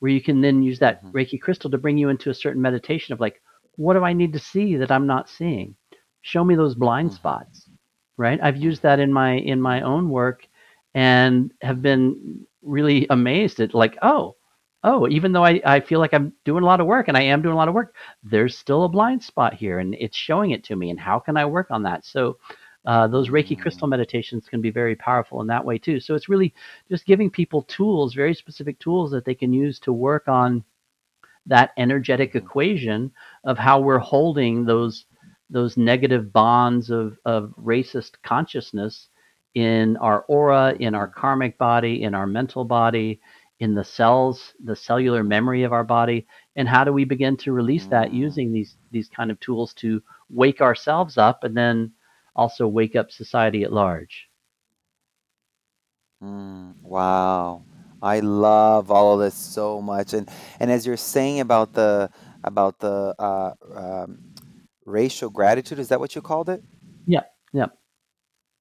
[0.00, 1.14] where you can then use that Mhm.
[1.14, 3.42] Reiki crystal to bring you into a certain meditation of like,
[3.76, 5.76] what do I need to see that I'm not seeing?
[6.22, 7.14] Show me those blind Mhm.
[7.14, 7.68] spots,
[8.18, 8.40] right?
[8.42, 10.46] I've used that in my in my own work
[10.94, 14.36] and have been really amazed at like, oh,
[14.88, 17.22] oh, even though I, I feel like I'm doing a lot of work and I
[17.22, 20.52] am doing a lot of work, there's still a blind spot here and it's showing
[20.52, 20.90] it to me.
[20.90, 22.04] And how can I work on that?
[22.06, 22.38] So
[22.86, 23.88] uh, those Reiki crystal Mm.
[23.88, 26.00] meditations can be very powerful in that way too.
[26.00, 26.54] So it's really
[26.90, 30.64] just giving people tools, very specific tools that they can use to work on
[31.46, 32.36] that energetic Mhm.
[32.36, 33.10] equation
[33.44, 35.06] of how we're holding those
[35.50, 39.08] those negative bonds of, of racist consciousness
[39.54, 43.20] in our aura, in our karmic body, in our mental body,
[43.60, 47.52] in the cells, the cellular memory of our body, and how do we begin to
[47.52, 48.14] release that Mm.
[48.14, 51.92] using these these kind of tools to wake ourselves up and then
[52.36, 54.28] also wake up society at large.
[56.22, 57.64] Mm, wow.
[58.02, 60.14] I love all of this so much.
[60.14, 60.28] And
[60.60, 62.10] and as you're saying about the
[62.44, 64.18] about the uh, um,
[64.86, 66.62] racial gratitude, is that what you called it?
[67.06, 67.66] Yeah, yeah,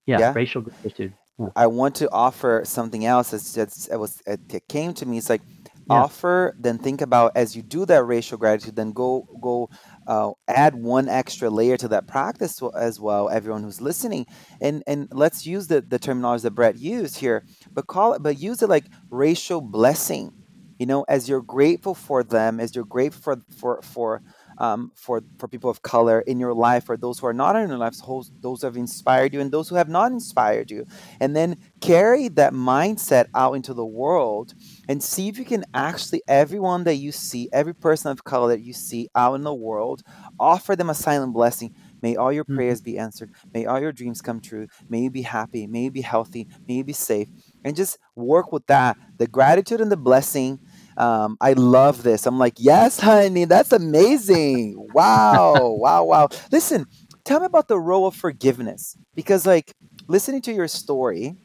[0.05, 0.19] yeah.
[0.19, 0.33] Yeah.
[0.33, 1.13] Racial gratitude.
[1.55, 3.33] I want to offer something else.
[3.33, 3.55] It's
[3.87, 5.17] it was it came to me.
[5.17, 5.41] It's like
[5.85, 9.69] yeah, offer, then think about as you do that racial gratitude, then go go
[10.07, 13.29] uh, add one extra layer to that practice as well.
[13.29, 14.25] Everyone who's listening,
[14.61, 18.39] and and let's use the the terminology that Brett used here, but call it, but
[18.39, 20.31] use it like racial blessing.
[20.79, 24.21] You know, as you're grateful for them, as you're grateful for for for
[24.57, 27.69] um, for for people of color in your life, for those who are not in
[27.69, 30.85] your lives, those those who have inspired you, and those who have not inspired you,
[31.19, 34.53] and then carry that mindset out into the world
[34.87, 38.61] and see if you can actually everyone that you see every person of color that
[38.61, 40.01] you see out in the world
[40.39, 41.71] offer them a silent blessing.
[42.01, 43.31] May all your mhm, prayers be answered.
[43.53, 44.67] May all your dreams come true.
[44.89, 45.65] May you be happy.
[45.67, 46.47] May you be healthy.
[46.67, 47.27] May you be safe.
[47.63, 48.97] And just work with that.
[49.17, 50.59] The gratitude and the blessing
[50.97, 52.25] um, i love this.
[52.27, 54.75] I'm like yes honey that's amazing.
[54.93, 56.29] Wow wow wow.
[56.51, 56.85] Listen
[57.25, 59.73] tell me about the role of forgiveness because like
[60.07, 61.35] listening to your story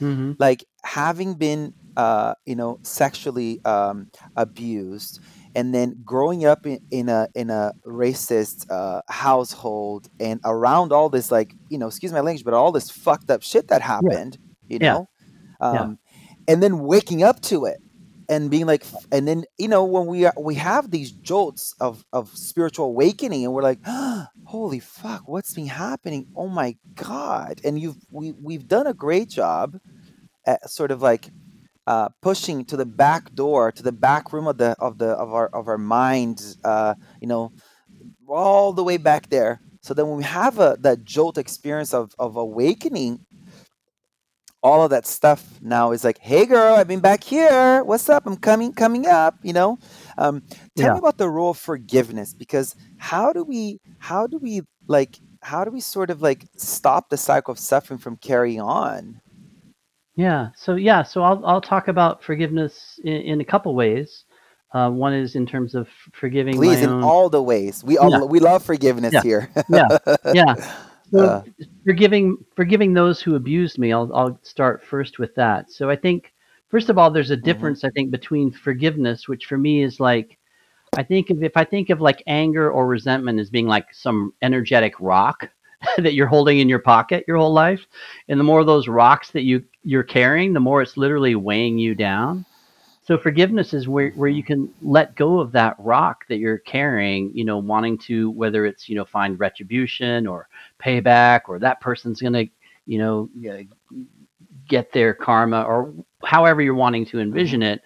[0.00, 5.20] mhm, like having been uh you know sexually um abused
[5.54, 11.08] and then growing up in, in a in a racist uh household and around all
[11.08, 14.10] this like you know excuse my language but all this fucked up shit that yeah,
[14.10, 15.06] happened you know
[15.70, 15.98] yeah, um
[16.48, 17.78] and then waking up to it
[18.28, 22.04] and being like and then you know when we are we have these jolts of
[22.12, 23.80] of spiritual awakening and we're like
[24.44, 26.26] holy fuck what's been happening?
[26.36, 27.60] Oh my god.
[27.64, 29.78] And you've we, we've done a great job
[30.46, 31.30] at sort of like
[31.86, 35.34] uh, pushing to the back door to the back room of the of the of
[35.34, 37.52] our of our minds uh, you know
[38.28, 39.60] all the way back there.
[39.82, 43.20] So then when we have a that jolt experience of of awakening
[44.64, 48.26] all of that stuff now is like hey girl i've been back here what's up
[48.26, 49.78] i'm coming coming up you know
[50.18, 50.42] Um,
[50.76, 55.20] tell me about the role of forgiveness because how do we how do we like
[55.42, 59.20] how do we sort of like stop the cycle of suffering from carrying on?
[60.16, 60.48] Yeah.
[60.56, 61.02] So yeah.
[61.02, 64.24] So I'll I'll talk about forgiveness in, in a couple ways.
[64.72, 67.02] Uh, one is in terms of forgiving Please, in own.
[67.02, 67.84] all the ways.
[67.84, 68.20] We Yeah.
[68.20, 69.22] all we love forgiveness Yeah.
[69.22, 69.50] here.
[69.68, 69.88] Yeah.
[70.32, 70.54] Yeah.
[71.18, 71.42] Uh,
[71.84, 73.92] forgiving forgiving those who abused me.
[73.92, 75.70] I'll I'll start first with that.
[75.70, 76.32] So I think
[76.70, 80.00] first of all, there's a mhm, difference I think between forgiveness, which for me is
[80.00, 80.38] like
[80.96, 84.32] I think of if I think of like anger or resentment as being like some
[84.42, 85.48] energetic rock
[85.98, 87.86] that you're holding in your pocket your whole life,
[88.28, 91.78] and the more of those rocks that you you're carrying, the more it's literally weighing
[91.78, 92.44] you down.
[93.04, 97.30] So forgiveness is where where you can let go of that rock that you're carrying,
[97.36, 100.48] you know, wanting to whether it's, you know, find retribution or
[100.82, 102.46] payback or that person's going to,
[102.86, 103.28] you know,
[104.68, 105.92] get their karma or
[106.24, 107.74] however you're wanting to envision mm-hmm.
[107.74, 107.82] it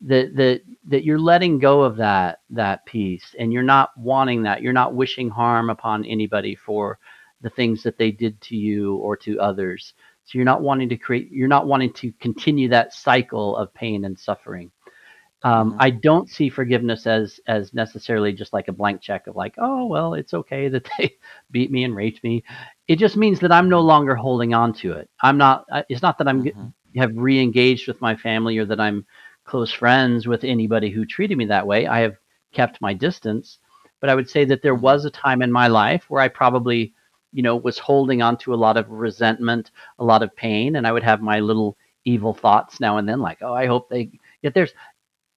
[0.00, 4.62] that that that you're letting go of that that piece and you're not wanting that.
[4.62, 6.98] You're not wishing harm upon anybody for
[7.42, 9.92] the things that they did to you or to others
[10.24, 14.04] so you're not wanting to create you're not wanting to continue that cycle of pain
[14.04, 14.70] and suffering
[15.44, 19.36] um, mhm, I don't see forgiveness as as necessarily just like a blank check of
[19.36, 21.16] like, oh well, it's okay that they
[21.50, 22.44] beat me and raped me.
[22.88, 25.08] It just means that I'm no longer holding on to it.
[25.22, 25.64] I'm not.
[25.88, 29.06] It's not that I'm mhm, have re-engaged with my family or that I'm
[29.44, 31.86] close friends with anybody who treated me that way.
[31.86, 32.16] I have
[32.52, 33.58] kept my distance,
[34.00, 36.28] but I would say that there mhm, was a time in my life where I
[36.28, 36.94] probably,
[37.32, 40.86] you know, was holding on to a lot of resentment, a lot of pain, and
[40.86, 44.10] I would have my little evil thoughts now and then, like, oh, I hope they
[44.42, 44.72] get theirs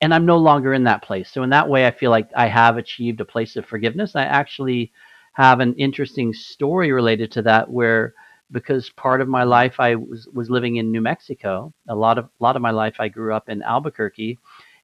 [0.02, 1.32] and I'm no longer in that place.
[1.32, 4.16] So in that way, I feel like I have achieved a place of forgiveness.
[4.16, 4.91] I actually
[5.34, 8.14] have an interesting story related to that, where
[8.52, 11.74] because part of my life I was was living in New Mexico.
[11.89, 14.38] A lot of a lot of my life I grew up in Albuquerque,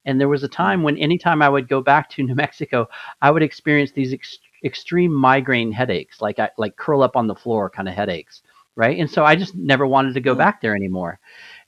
[0.06, 2.88] and there was a time when anytime I would go back to New Mexico,
[3.22, 4.14] I would experience these
[4.64, 8.42] extreme migraine headaches, like I like curl up on the floor kind of headaches,
[8.76, 9.00] right?
[9.00, 11.20] And so I just never wanted to go mhm, back there anymore.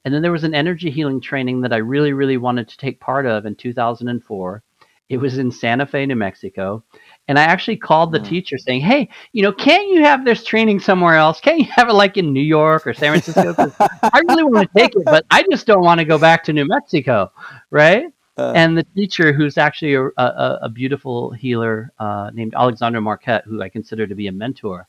[0.06, 3.00] And then there was an energy healing training that I really, really wanted to take
[3.00, 4.64] part of in 2004.
[5.10, 6.84] It was in Santa Fe, New Mexico.
[7.28, 8.28] And I actually called the mhm.
[8.28, 11.40] teacher saying, Hey, you know, can't you have this training somewhere else?
[11.40, 13.54] Can't you have it like in New York or San Francisco?
[14.12, 16.54] I really want to take it, but I just don't want to go back to
[16.54, 17.32] New Mexico.
[17.70, 18.06] Right.
[18.38, 23.46] Uh, And the teacher, who's actually a, a, a beautiful healer uh, named Alexandra Marquette,
[23.46, 24.88] who I consider to be a mentor,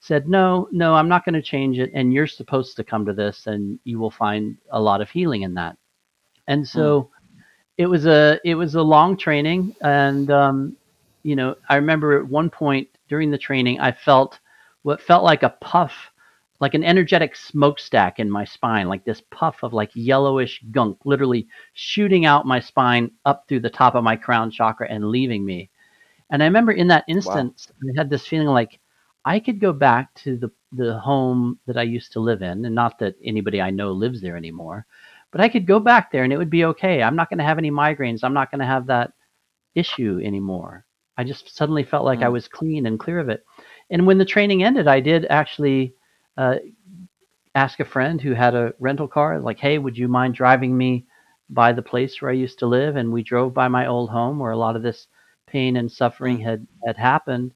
[0.00, 1.90] said, No, no, I'm not going to change it.
[1.94, 5.42] And you're supposed to come to this, and you will find a lot of healing
[5.42, 5.76] in that.
[6.48, 7.10] And mm, so
[7.78, 10.76] it was a it was a long training, and um,
[11.22, 14.38] you know, I remember at one point during the training, I felt
[14.82, 15.92] what felt like a puff,
[16.60, 21.46] like an energetic smokestack in my spine, like this puff of like yellowish gunk, literally
[21.74, 25.70] shooting out my spine up through the top of my crown chakra and leaving me.
[26.30, 27.46] And I remember in that wow.
[27.46, 28.80] instance, I had this feeling like
[29.24, 32.74] I could go back to the the home that I used to live in, and
[32.74, 34.86] not that anybody I know lives there anymore,
[35.32, 37.02] but I could go back there and it would be okay.
[37.02, 38.22] I'm not going to have any migraines.
[38.24, 39.12] I'm not going to have that
[39.74, 40.84] issue anymore.
[41.16, 43.44] I just suddenly felt like I Mm, was clean and clear of it.
[43.90, 45.94] And when the training ended, I did actually
[46.36, 46.56] uh,
[47.56, 51.06] ask a friend who had a rental car, like, "Hey, would you mind driving me
[51.50, 54.38] by the place where I used to live?" And we drove by my old home
[54.38, 55.08] where a lot of this
[55.48, 57.54] pain and suffering had had happened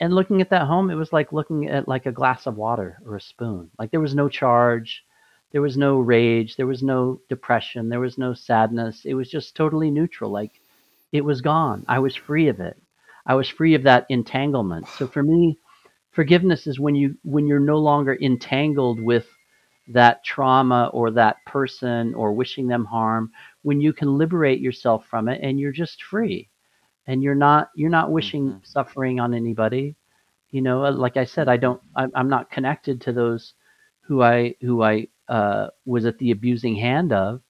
[0.00, 2.98] and looking at that home, it was like looking at like a glass of water
[3.04, 3.70] or a spoon.
[3.78, 5.04] Like there was no charge,
[5.52, 9.04] there was no rage, there was no depression, there was no sadness.
[9.04, 10.30] It was just totally neutral.
[10.30, 10.52] Like
[11.12, 11.84] it was gone.
[11.88, 12.80] I was free of it.
[13.26, 14.86] I was free of that entanglement.
[14.88, 15.58] So for me,
[16.18, 19.26] forgiveness is when you when you're no longer entangled with
[19.88, 23.30] that trauma or that person or wishing them harm,
[23.62, 26.50] when you can liberate yourself from it and you're just free.
[27.06, 29.96] And you're not you're not wishing mhm, suffering on anybody.
[30.50, 33.54] You know uh, like i said i don't i'm, I'm not connected to those
[34.06, 37.42] who i who i uh, was at the abusing hand of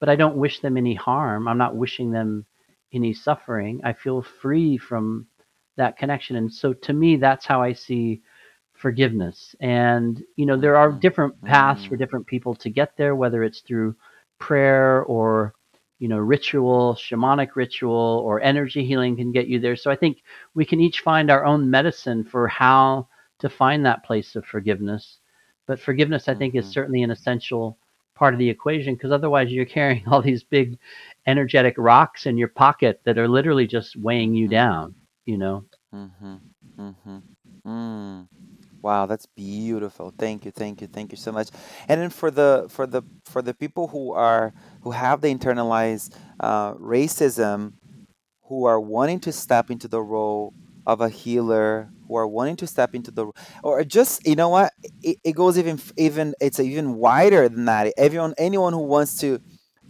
[0.00, 1.48] but i don't wish them any harm.
[1.48, 2.46] I'm not wishing them
[2.92, 3.80] any suffering.
[3.84, 5.26] I feel free from
[5.76, 6.36] that connection.
[6.36, 8.22] And so to me that's how i see
[8.74, 9.54] forgiveness.
[9.60, 13.14] And you know there are mhm, different paths for mm, different people to get there
[13.16, 13.96] whether it's through
[14.38, 15.54] prayer or
[15.98, 19.76] you know ritual shamanic ritual or energy healing can get you there.
[19.76, 20.18] So i think
[20.54, 23.08] we can each find our own medicine for how
[23.40, 25.18] to find that place of forgiveness.
[25.66, 27.78] But forgiveness, I think, is mhm, certainly an essential
[28.14, 30.78] part of the equation because otherwise you're carrying all these big
[31.26, 34.94] energetic rocks in your pocket that are literally just weighing you mhm, down,
[35.26, 35.64] you know?
[35.94, 36.40] mhm,
[36.78, 37.22] mhm,
[37.66, 38.28] mm.
[38.82, 40.14] Wow, that's beautiful.
[40.18, 41.50] Thank you, thank you, thank you so much.
[41.88, 46.16] And then for the for the for the people who are who have the internalized
[46.40, 47.74] uh, racism,
[48.44, 50.54] who are wanting to step into the role
[50.86, 53.30] of a healer, who are wanting to step into the
[53.64, 54.72] or just you know what
[55.02, 57.92] it, it goes even even it's even wider than that.
[57.98, 59.40] Everyone anyone who wants to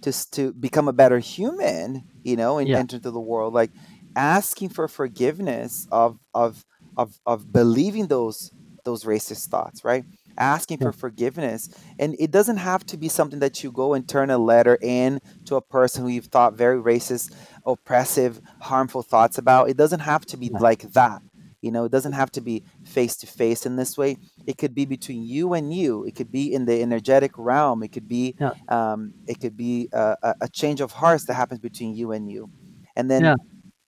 [0.03, 2.76] to to become a better human, you know, and Yeah.
[2.76, 3.72] enter into the world, like
[4.16, 6.64] asking for forgiveness of of
[6.96, 8.52] of of believing those
[8.84, 10.04] those racist thoughts, right?
[10.36, 14.30] Asking for forgiveness, and it doesn't have to be something that you go and turn
[14.30, 17.32] a letter in to a person who you've thought very racist,
[17.64, 19.70] oppressive, harmful thoughts about.
[19.70, 21.22] It doesn't have to be like that.
[21.62, 24.18] You know, it doesn't have to be face to face in this way.
[24.46, 26.04] It could be between you and you.
[26.04, 27.82] It could be in the energetic realm.
[27.82, 28.52] It could be, Yeah.
[28.68, 32.50] um, it could be a, a change of hearts that happens between you and you,
[32.96, 33.34] and then Yeah.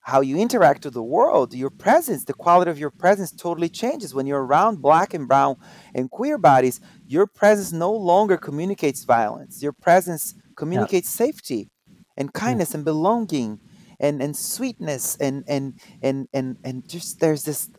[0.07, 4.15] How you interact with the world, your presence, the quality of your presence totally changes.
[4.15, 5.57] When you're around black and brown
[5.95, 9.63] and queer bodies, your presence no longer communicates violence.
[9.63, 10.35] Your presence
[10.73, 10.87] Yeah.
[10.87, 11.71] communicates safety
[12.17, 12.59] and Yeah.
[12.59, 13.61] kindness and belonging
[14.01, 17.71] and, and sweetness and and and and and just there's this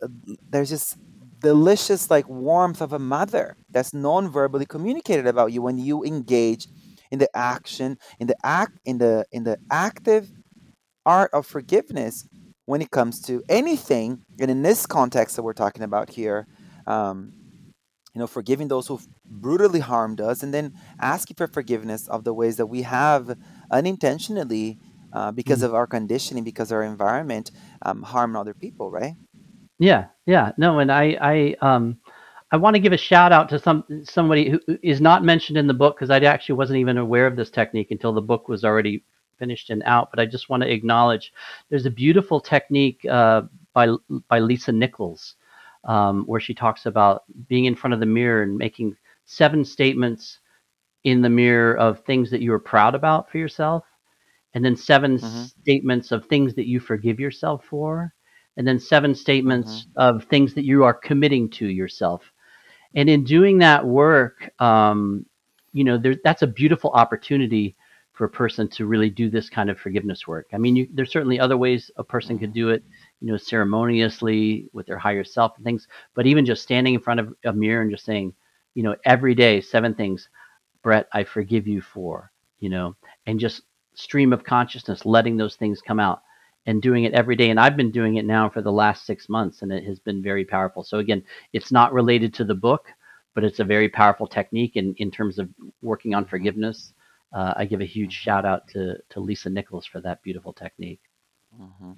[0.50, 0.96] there's this
[1.40, 6.66] delicious like warmth of a mother that's non-verbally communicated about you when you engage
[7.10, 10.30] in the action in the act in the in the active
[11.08, 12.28] art of forgiveness
[12.66, 14.08] when it comes to anything,
[14.40, 16.46] and in this context that we're talking about here,
[16.86, 17.32] um,
[18.14, 22.34] you know, forgiving those who've brutally harmed us, and then asking for forgiveness of the
[22.34, 23.36] ways that we have
[23.70, 24.78] unintentionally,
[25.12, 25.66] uh, because Mm.
[25.66, 27.50] of our conditioning, because of our environment,
[27.86, 29.14] um, harmed other people, right?
[29.78, 30.52] Yeah, yeah.
[30.58, 31.96] No, and I, I, um,
[32.52, 35.66] I want to give a shout out to some somebody who is not mentioned in
[35.66, 38.64] the book because I actually wasn't even aware of this technique until the book was
[38.64, 39.04] already
[39.38, 40.10] finished and out.
[40.10, 41.32] But I just want to acknowledge
[41.70, 43.42] there's a beautiful technique uh,
[43.74, 43.88] by
[44.28, 45.36] by Lisa Nichols
[45.84, 50.38] um, where she talks about being in front of the mirror and making seven statements
[51.04, 53.84] in the mirror of things that you are proud about for yourself,
[54.54, 55.44] and then 7 Mm-hmm.
[55.64, 58.14] statements of things that you forgive yourself for,
[58.56, 59.14] and then seven Mm-hmm.
[59.14, 62.22] statements of things that you are committing to yourself.
[62.94, 65.26] And in doing that work, um,
[65.72, 67.76] you know, there, that's a beautiful opportunity
[68.18, 70.48] for a person to really do this kind of forgiveness work.
[70.52, 72.82] I mean, you, there's certainly other ways a person could do it,
[73.20, 75.86] you know, ceremoniously with their higher self and things.
[76.16, 78.34] But even just standing in front of a mirror and just saying,
[78.74, 80.28] you know, every day, seven things,
[80.82, 82.96] Brett, I forgive you for, you know,
[83.26, 83.62] and just
[83.94, 86.22] stream of consciousness, letting those things come out
[86.66, 87.50] and doing it every day.
[87.50, 90.24] And I've been doing it now for the last six months, and it has been
[90.24, 90.82] very powerful.
[90.82, 92.88] So again, it's not related to the book,
[93.36, 95.48] but it's a very powerful technique in, in terms of
[95.82, 96.94] working on forgiveness.
[97.32, 101.02] Uh, I give a huge shout out to, to Lisa Nichols for that beautiful technique.
[101.54, 101.92] hmm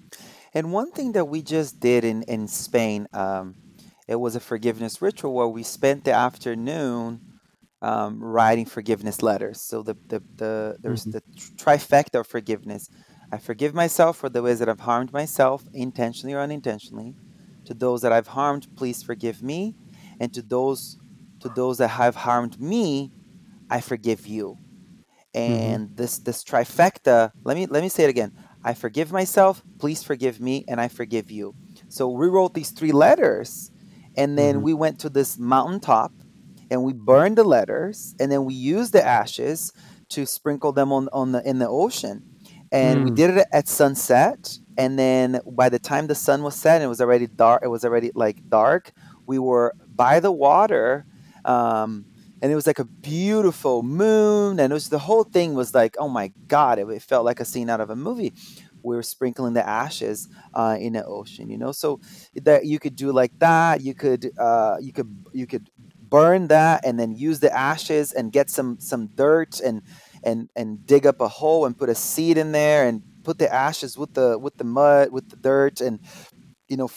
[0.54, 3.56] And one thing that we just did in in Spain, um,
[4.08, 7.22] it was a forgiveness ritual where we spent the afternoon
[7.82, 9.62] um, writing forgiveness letters.
[9.62, 12.90] So the the, the there's hmm the tr- trifecta of forgiveness.
[13.32, 17.16] I forgive myself for the ways that I've harmed myself, intentionally or unintentionally.
[17.66, 19.76] To those that I've harmed, please forgive me.
[20.20, 20.98] And to those
[21.40, 23.12] to those that have harmed me,
[23.70, 24.58] I forgive you
[25.46, 28.32] hmm and this this trifecta let me let me say it again.
[28.64, 31.54] I forgive myself please forgive me and i forgive you.
[31.88, 33.70] So we wrote these three letters
[34.16, 36.12] and then hmm we went to this mountaintop
[36.70, 39.72] and we burned the letters and then we used the ashes
[40.10, 42.24] to sprinkle them on, on the in the ocean.
[42.72, 46.56] And we Mm, did it at sunset and then by the time the sun was
[46.56, 48.92] set it was already dark it was already like dark
[49.26, 51.04] we were by the water
[51.44, 52.06] um,
[52.42, 55.96] and it was like a beautiful moon and it was the whole thing was like
[55.98, 58.32] oh my god it, it felt like a scene out of a movie
[58.82, 62.00] we were sprinkling the ashes uh, in the ocean you know so
[62.34, 65.70] that you could do like that you could uh, you could you could
[66.00, 69.82] burn that and then use the ashes and get some some dirt and
[70.24, 73.52] and and dig up a hole and put a seed in there and put the
[73.52, 76.00] ashes with the with the mud with the dirt and
[76.70, 76.88] you know,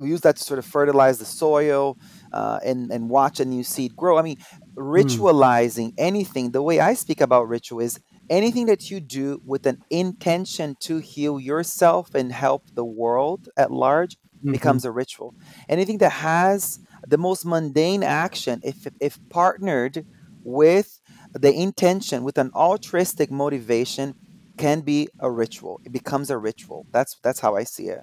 [0.00, 1.98] use that to sort of fertilize the soil
[2.32, 4.16] uh, and and watch a new seed grow.
[4.16, 4.38] I mean,
[4.78, 6.52] ritualizing anything.
[6.52, 7.98] The way I speak about ritual is
[8.30, 13.70] anything that you do with an intention to heal yourself and help the world at
[13.70, 15.34] large hmm becomes a ritual.
[15.68, 20.04] Anything that has the most mundane action, if if partnered
[20.44, 21.00] with
[21.34, 24.14] the intention, with an altruistic motivation,
[24.56, 25.80] can be a ritual.
[25.84, 26.86] It becomes a ritual.
[26.92, 28.00] That's that's how I see it.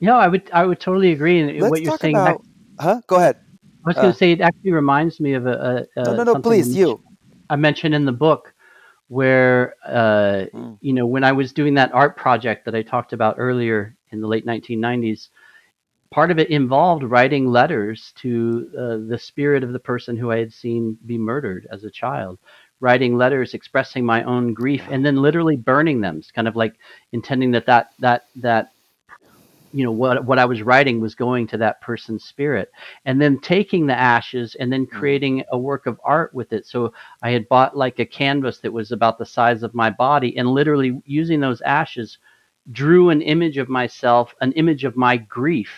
[0.00, 1.60] Yeah, I would I would totally agree.
[1.60, 2.44] Let's what you're talk saying, that about,
[2.80, 3.00] huh?
[3.06, 3.36] Go ahead.
[3.84, 6.24] I was going Uh, to say, it actually reminds me of a, a, no, no,
[6.24, 7.02] no, something I please, you.
[7.50, 8.54] I mentioned in the book
[9.08, 13.12] where uh, Mm, you know when I was doing that art project that I talked
[13.12, 15.30] about earlier in the late 1990s,
[16.10, 20.38] part of it involved writing letters to uh, the spirit of the person who I
[20.38, 22.38] had seen be murdered as a child,
[22.80, 26.74] writing letters expressing my own grief and then literally burning them it's kind of like
[27.12, 28.73] intending that that that that
[29.74, 32.70] you know what what I was writing was going to that person's spirit.
[33.04, 36.64] And then taking the ashes and then creating a work of art with it.
[36.64, 40.36] So I had bought like a canvas that was about the size of my body
[40.38, 42.18] and literally using those ashes
[42.72, 45.72] drew an image of myself an image of my grief.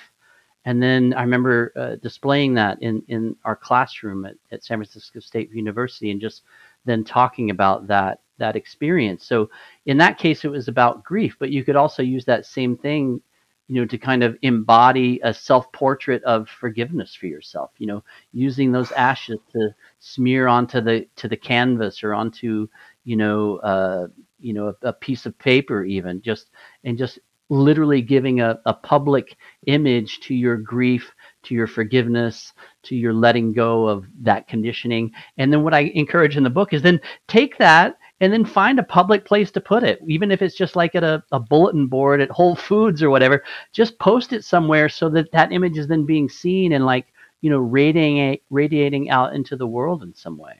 [0.66, 5.20] And then I remember uh, displaying that in in our classroom at, at San Francisco
[5.20, 6.42] State University and just
[6.84, 9.24] then talking about that that experience.
[9.24, 9.48] So
[9.86, 13.22] in that case it was about grief but you could also use that same thing
[13.68, 18.02] you know to kind of embody a self-portrait of forgiveness for yourself you know
[18.32, 22.68] using those ashes to smear onto the to the canvas or onto
[23.04, 24.06] you know uh
[24.38, 26.50] you know a, a piece of paper even just
[26.84, 29.36] and just literally giving a, a public
[29.66, 31.12] image to your grief
[31.42, 32.52] to your forgiveness
[32.82, 35.12] to your letting go of that conditioning.
[35.38, 38.78] And then what i encourage in the book is then take that and then find
[38.78, 41.86] a public place to put it even if it's just like at a, a bulletin
[41.88, 45.88] board at whole foods or whatever just post it somewhere so that that image is
[45.88, 47.06] then being seen and like
[47.42, 50.56] you know radiating radiating out into the world in some way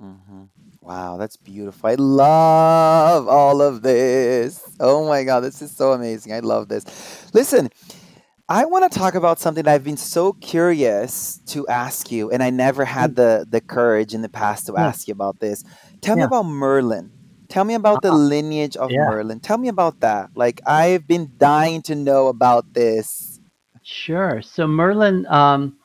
[0.00, 0.44] mm-hmm.
[0.82, 1.90] Wow, that's beautiful.
[1.90, 4.62] I love all of this.
[4.80, 6.32] Oh my God, this is so amazing.
[6.32, 6.84] I love this.
[7.34, 7.70] Listen,
[8.48, 12.42] I want to talk about something that I've been so curious to ask you, and
[12.42, 15.64] I never Mm, had the the courage in the past to ask you about this.
[16.02, 17.12] Tell me yeah about Merlin.
[17.48, 19.40] Tell me about the uh, lineage of yeah Merlin.
[19.40, 20.30] Tell me about that.
[20.36, 23.40] Like I've been dying to know about this.
[23.82, 25.76] sure so merlin um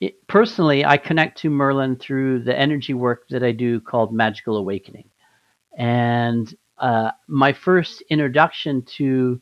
[0.00, 4.58] it, personally i connect to merlin through the energy work that i do called magical
[4.58, 5.04] awakening
[5.76, 9.40] And uh, my first introduction to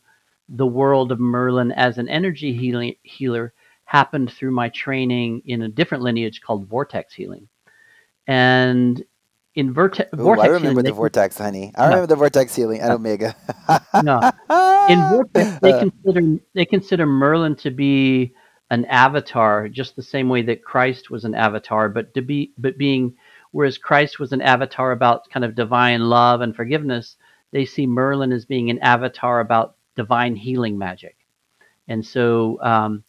[0.50, 3.54] the world of Merlin as an energy healing, healer
[3.86, 7.48] happened through my training in a different lineage called vortex healing.
[8.28, 9.04] And
[9.58, 11.72] in verte- Ooh, I vortex healing, remember the they can, vortex, honey.
[11.76, 13.34] I yeah, remember the vortex healing at Omega.
[14.02, 14.24] no.
[14.86, 18.34] In vortex, they consider they consider Merlin to be
[18.70, 22.78] an avatar, just the same way that Christ was an avatar, but to be but
[22.78, 23.16] being
[23.50, 27.16] whereas Christ was an avatar about kind of divine love and forgiveness,
[27.50, 31.16] they see Merlin as being an avatar about divine healing magic.
[31.88, 33.02] And so um,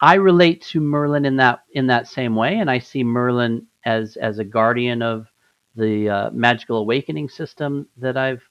[0.00, 4.16] I relate to Merlin in that in that same way, and I see Merlin as
[4.16, 5.28] as a guardian of
[5.76, 8.42] the uh, magical awakening system that I've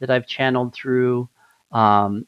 [0.00, 1.28] that I've channeled through,
[1.72, 2.26] um,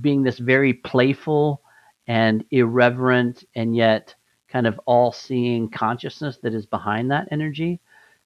[0.00, 1.62] being this very playful
[2.06, 4.14] and irreverent and yet
[4.48, 7.80] kind of all-seeing consciousness that is behind that energy.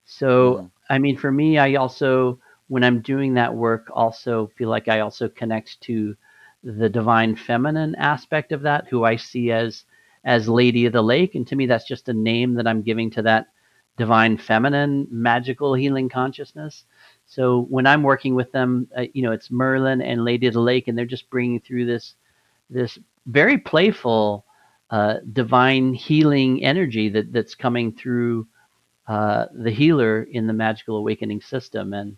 [0.04, 0.70] So, Mhm.
[0.90, 5.00] I mean, for me, I also when I'm doing that work, also feel like I
[5.00, 6.16] also connect to
[6.62, 9.84] the divine feminine aspect of that, who I see as
[10.24, 13.10] as Lady of the Lake, and to me, that's just a name that I'm giving
[13.12, 13.46] to that
[14.00, 16.84] divine feminine magical healing consciousness.
[17.26, 20.60] So when I'm working with them, uh, you know, it's Merlin and Lady of the
[20.60, 22.14] Lake, and they're just bringing through this
[22.70, 24.46] this very playful
[24.88, 28.46] uh, divine healing energy that that's coming through
[29.06, 31.92] uh, the healer in the magical awakening system.
[31.92, 32.16] And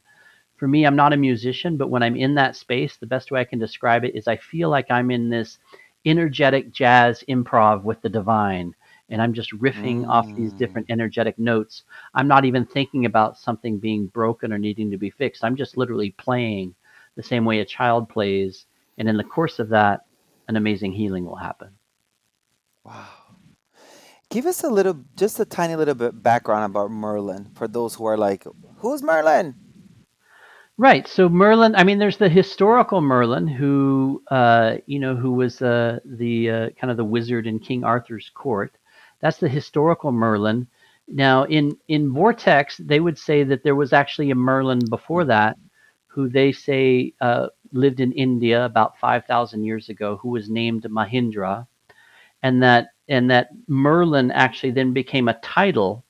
[0.58, 3.40] for me, I'm not a musician, but when I'm in that space, the best way
[3.40, 5.58] I can describe it is I feel like I'm in this
[6.04, 8.72] energetic jazz improv with the divine.
[9.12, 10.56] And I'm just riffing off these Mm.
[10.58, 11.84] different energetic notes.
[12.14, 15.44] I'm not even thinking about something being broken or needing to be fixed.
[15.44, 16.74] I'm just literally playing
[17.14, 18.66] the same way a child plays.
[18.98, 20.06] And in the course of that,
[20.48, 21.70] an amazing healing will happen.
[22.84, 23.06] Wow.
[24.30, 28.06] Give us a little, just a tiny little bit background about Merlin for those who
[28.06, 28.46] are like,
[28.78, 29.54] who's Merlin?
[30.78, 31.06] Right.
[31.06, 36.00] So Merlin, I mean, there's the historical Merlin who, uh, you know, who was uh,
[36.04, 38.76] the uh, kind of the wizard in King Arthur's court.
[39.22, 40.66] That's the historical Merlin.
[41.08, 45.56] Now, in in Vortex, they would say that there was actually a Merlin before that,
[46.08, 50.84] who they say uh, lived in India about five thousand years ago, who was named
[50.84, 51.66] Mahindra,
[52.42, 56.04] and that and that Merlin actually then became a title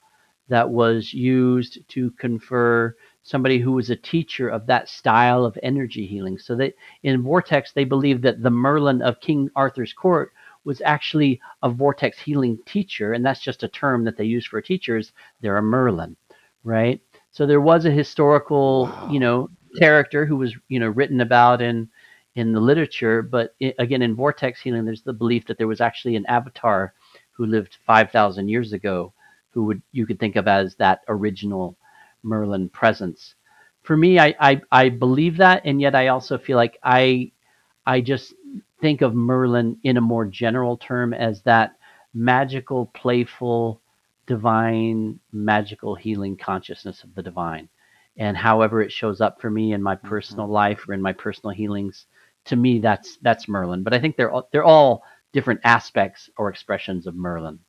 [0.49, 6.07] that was used to confer somebody who was a teacher of that style of energy
[6.07, 6.39] healing.
[6.39, 10.33] So that in Vortex, they believe that the Merlin of King Arthur's court
[10.65, 14.61] was actually a Vortex healing teacher, and that's just a term that they use for
[14.61, 15.13] teachers.
[15.41, 16.17] They're a Merlin,
[16.65, 17.01] right?
[17.31, 19.49] So there was a historical, you know,
[19.79, 21.89] character who was, you know, written about in
[22.35, 25.81] in the literature, but i again, in Vortex healing, there's the belief that there was
[25.83, 26.95] actually an avatar
[27.33, 29.13] who lived 5,000 years ago
[29.51, 31.77] who would you could think of as that original
[32.23, 33.35] Merlin presence.
[33.83, 37.33] For me, I, I I believe that, and yet I also feel like I
[37.87, 38.35] I just
[38.83, 41.77] think of Merlin in a more general term as that
[42.15, 43.83] magical, playful
[44.27, 47.69] divine, magical, healing consciousness of the divine.
[48.19, 50.09] And however it shows up for me in my Mm-hmm.
[50.09, 52.07] personal life or in my personal healings,
[52.47, 53.85] to me that's that's Merlin.
[53.85, 57.61] But I think they're all, they're all different aspects or expressions of Merlin.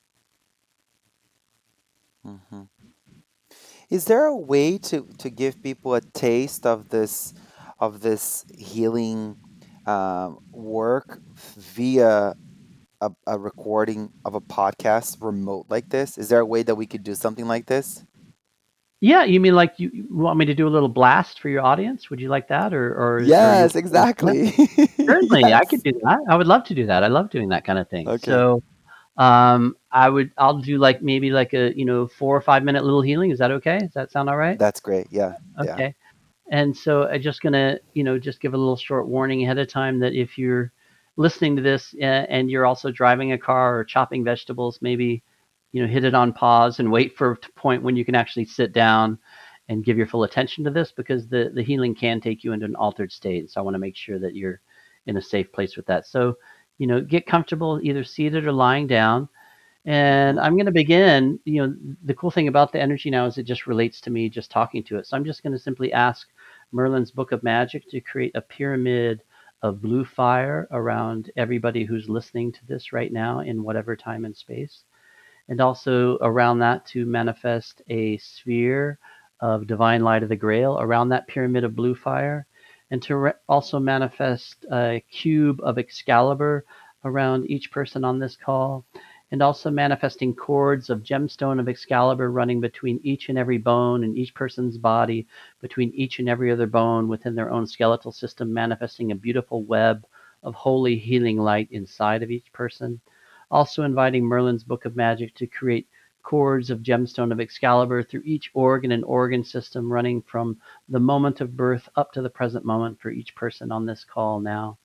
[3.89, 7.33] Is there a way to, to give people a taste of this
[7.79, 9.37] of this healing
[9.85, 11.19] um, work
[11.57, 12.35] via
[13.01, 16.17] a, a recording of a podcast remote like this?
[16.17, 18.03] Is there a way that we could do something like this?
[19.01, 21.61] Yeah, you mean like you, you want me to do a little blast for your
[21.61, 22.09] audience?
[22.09, 24.51] Would you like that, or or Yes, exactly.
[25.05, 26.19] Certainly, I could do that.
[26.29, 27.03] I would love to do that.
[27.03, 28.07] I love doing that kind of thing.
[28.07, 28.31] Okay.
[28.31, 28.63] So,
[29.17, 32.85] um, I would, I'll do like maybe like a you know four or five minute
[32.85, 33.31] little healing.
[33.31, 33.79] Is that okay?
[33.79, 34.57] Does that sound all right?
[34.57, 35.07] That's great.
[35.11, 35.33] Yeah.
[35.61, 35.91] Yeah.
[36.53, 39.67] And so I'm just gonna you know just give a little short warning ahead of
[39.69, 40.71] time that if you're
[41.17, 45.23] listening to this uh, and you're also driving a car or chopping vegetables, maybe
[45.73, 48.45] you know hit it on pause and wait for a point when you can actually
[48.45, 49.19] sit down
[49.69, 52.67] and give your full attention to this because the the healing can take you into
[52.67, 53.51] an altered state.
[53.51, 54.61] So I want to make sure that you're
[55.07, 56.07] in a safe place with that.
[56.07, 56.37] So
[56.77, 59.29] you know get comfortable either seated or lying down.
[59.85, 61.39] And I'm going to begin.
[61.45, 61.75] You know,
[62.05, 64.83] the cool thing about the energy now is it just relates to me just talking
[64.85, 65.07] to it.
[65.07, 66.29] So I'm just going to simply ask
[66.73, 69.21] Merlin's Book of Magic to create a pyramid
[69.61, 74.35] of blue fire around everybody who's listening to this right now in whatever time and
[74.35, 74.83] space.
[75.47, 78.99] And also around that to manifest a sphere
[79.39, 82.45] of divine light of the grail around that pyramid of blue fire.
[82.91, 86.65] And to re- also manifest a cube of Excalibur
[87.05, 88.85] around each person on this call
[89.31, 94.15] and also manifesting cords of gemstone of Excalibur running between each and every bone in
[94.15, 95.27] each person's body,
[95.59, 100.05] between each and every other bone within their own skeletal system, manifesting a beautiful web
[100.43, 102.99] of holy healing light inside of each person.
[103.49, 105.87] Also inviting Merlin's Book of Magic to create
[106.21, 110.57] cords of gemstone of Excalibur through each organ and organ system, running from
[110.89, 114.39] the moment of birth up to the present moment for each person on this call
[114.39, 114.77] now.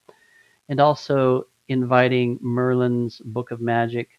[0.69, 4.18] And also inviting Merlin's Book of Magic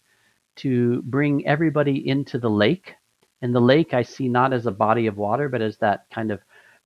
[0.60, 2.94] to bring everybody into the lake.
[3.42, 6.32] And the lake I see not as a body of water, but as that kind
[6.32, 6.42] of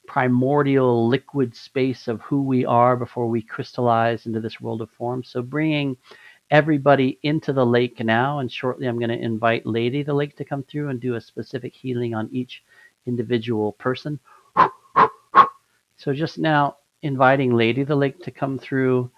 [0.08, 5.24] primordial liquid space of who we are before we crystallize into this world of form.
[5.24, 5.98] So bringing
[6.52, 8.40] everybody into the lake now.
[8.40, 11.22] And shortly, I'm going to invite Lady the Lake to come through and do a
[11.22, 12.64] specific healing on each
[13.08, 14.20] individual person.
[15.98, 19.10] So just now, inviting Lady the Lake to come through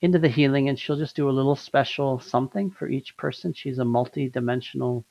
[0.00, 3.52] into the healing, and she'll just do a little special something for each person.
[3.52, 5.04] She's a multi-dimensional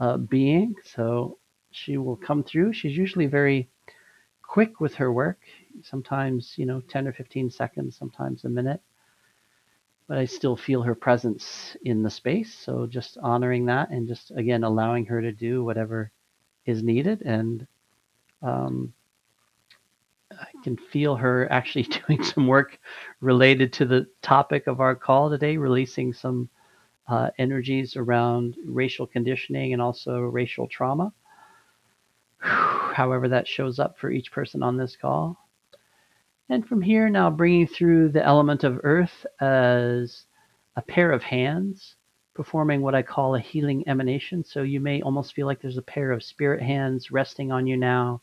[0.00, 1.38] uh, being, so
[1.70, 2.72] she will come through.
[2.72, 3.68] She's usually very
[4.42, 5.40] quick with her work,
[5.82, 8.80] sometimes you know 10 or 15 seconds, sometimes a minute.
[10.08, 14.30] But I still feel her presence in the space, so just honoring that and just
[14.30, 16.10] again allowing her to do whatever
[16.64, 17.66] is needed and.
[18.42, 18.92] Um,
[20.40, 22.78] I can feel her actually doing some work
[23.20, 26.48] related to the topic of our call today, releasing some
[27.08, 31.12] uh, energies around racial conditioning and also racial trauma.
[32.38, 35.38] However, that shows up for each person on this call.
[36.48, 40.26] And from here, now bringing through the element of earth as
[40.76, 41.96] a pair of hands,
[42.34, 44.44] performing what I call a healing emanation.
[44.44, 47.76] So you may almost feel like there's a pair of spirit hands resting on you
[47.76, 48.20] now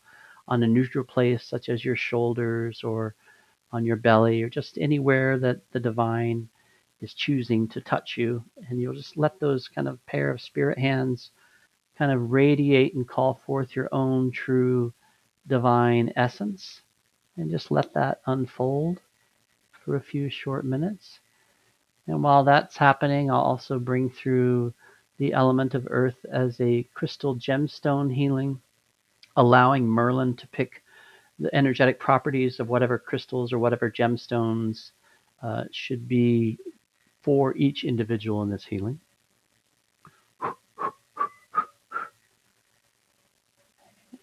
[0.48, 3.16] on a neutral place, such as your shoulders or
[3.72, 6.48] on your belly, or just anywhere that the divine
[7.02, 8.44] is choosing to touch you.
[8.70, 11.32] And you'll just let those kind of pair of spirit hands
[11.98, 14.94] kind of radiate and call forth your own true
[15.48, 16.82] divine essence.
[17.38, 19.00] And just let that unfold
[19.84, 21.20] for a few short minutes.
[22.08, 24.74] And while that's happening, I'll also bring through
[25.18, 28.62] the element of earth as a crystal gemstone healing
[29.36, 30.84] allowing Merlin to pick
[31.39, 34.91] the energetic properties of whatever crystals or whatever gemstones
[35.41, 36.57] uh, should be
[37.21, 38.99] for each individual in this healing.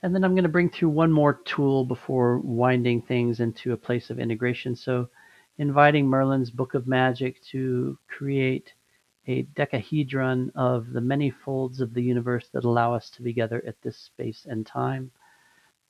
[0.02, 3.76] And then I'm going to bring through one more tool before winding things into a
[3.76, 4.74] place of integration.
[4.74, 5.10] So,
[5.58, 8.72] inviting Merlin's Book of Magic to create
[9.30, 13.62] a decahedron of the many folds of the universe that allow us to be together
[13.64, 15.10] at this space and time,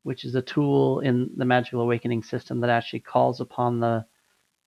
[0.03, 4.05] which is a tool in the magical awakening system that actually calls upon the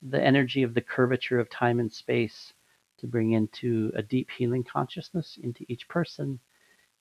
[0.10, 2.52] the energy of the curvature of time and space
[2.98, 6.40] to bring into a deep healing consciousness into each person,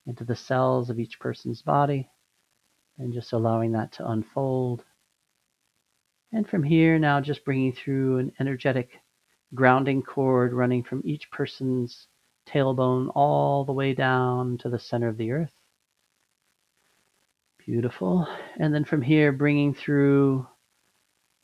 [0.07, 2.09] into the cells of each person's body,
[2.97, 4.85] and just allowing that to unfold.
[6.31, 9.01] And from here, now just bringing through an energetic
[9.53, 12.07] grounding cord running from each person's
[12.47, 15.53] tailbone all the way down to the center of the earth.
[17.65, 18.27] Beautiful.
[18.57, 20.45] And then from here, bringing through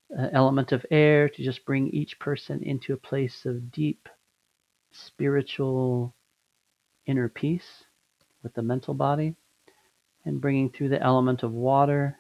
[0.10, 4.10] an element of air to just bring each person into a place of deep
[4.91, 6.14] spiritual
[7.05, 7.86] inner peace
[8.43, 9.36] with the mental body.
[10.26, 12.19] And bringing through the element of water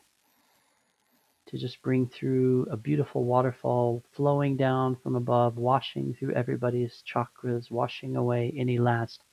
[1.49, 7.71] to just bring through a beautiful waterfall flowing down from above, washing through everybody's chakras,
[7.71, 9.23] washing away any last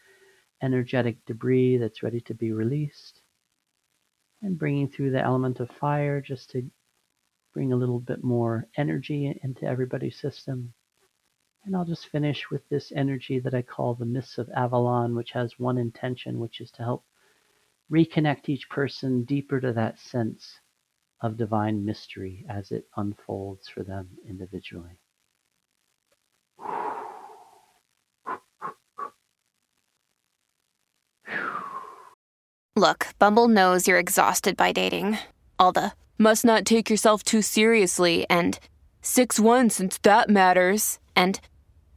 [0.62, 3.21] energetic debris that's ready to be released
[4.41, 6.71] and bringing through the element of fire just to
[7.53, 10.73] bring a little bit more energy into everybody's system.
[11.67, 15.33] And I'll just finish with this energy that I call the Mists of Avalon, which
[15.33, 17.05] has one intention, which is to help
[17.93, 20.61] reconnect each person deeper to that sense
[21.21, 24.99] of divine mystery as it unfolds for them individually.
[32.79, 35.19] Look, Bumble knows you're exhausted by dating.
[35.59, 38.59] All the must not take yourself too seriously and
[39.01, 40.99] 6 1 since that matters.
[41.14, 41.41] And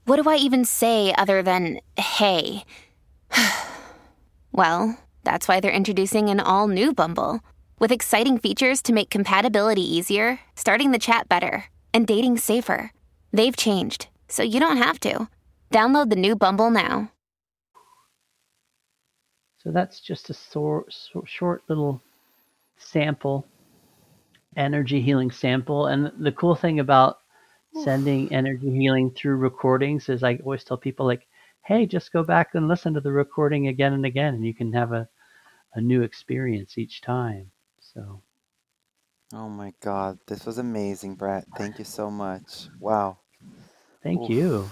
[0.05, 2.63] what do I even say other than hey?
[4.53, 7.41] well, that's why they're introducing an all new Bumble
[7.79, 12.91] with exciting features to make compatibility easier, starting the chat better, and dating safer.
[13.31, 15.27] They've changed, so you don't have to.
[15.71, 17.11] Download the new Bumble now.
[19.57, 20.87] So that's just a sor-
[21.25, 22.01] short little
[22.77, 23.45] sample,
[24.55, 25.87] energy healing sample.
[25.87, 27.19] And the cool thing about
[27.83, 31.27] sending energy healing through recordings is I always tell people like,
[31.65, 34.73] hey, just go back and listen to the recording again and again, and you can
[34.73, 35.07] have a,
[35.75, 37.51] a new experience each time.
[37.93, 38.21] So
[39.33, 41.45] Oh my God, this was amazing, Brett.
[41.55, 42.69] Thank you so much.
[42.79, 43.19] Wow.
[44.03, 44.69] thank you.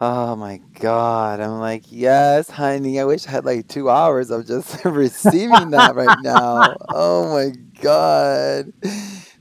[0.00, 1.40] Oh my God.
[1.40, 3.00] I'm like, yes, honey.
[3.00, 6.76] I wish I had like two hours of just receiving that right now.
[6.88, 7.50] Oh my
[7.82, 8.72] God.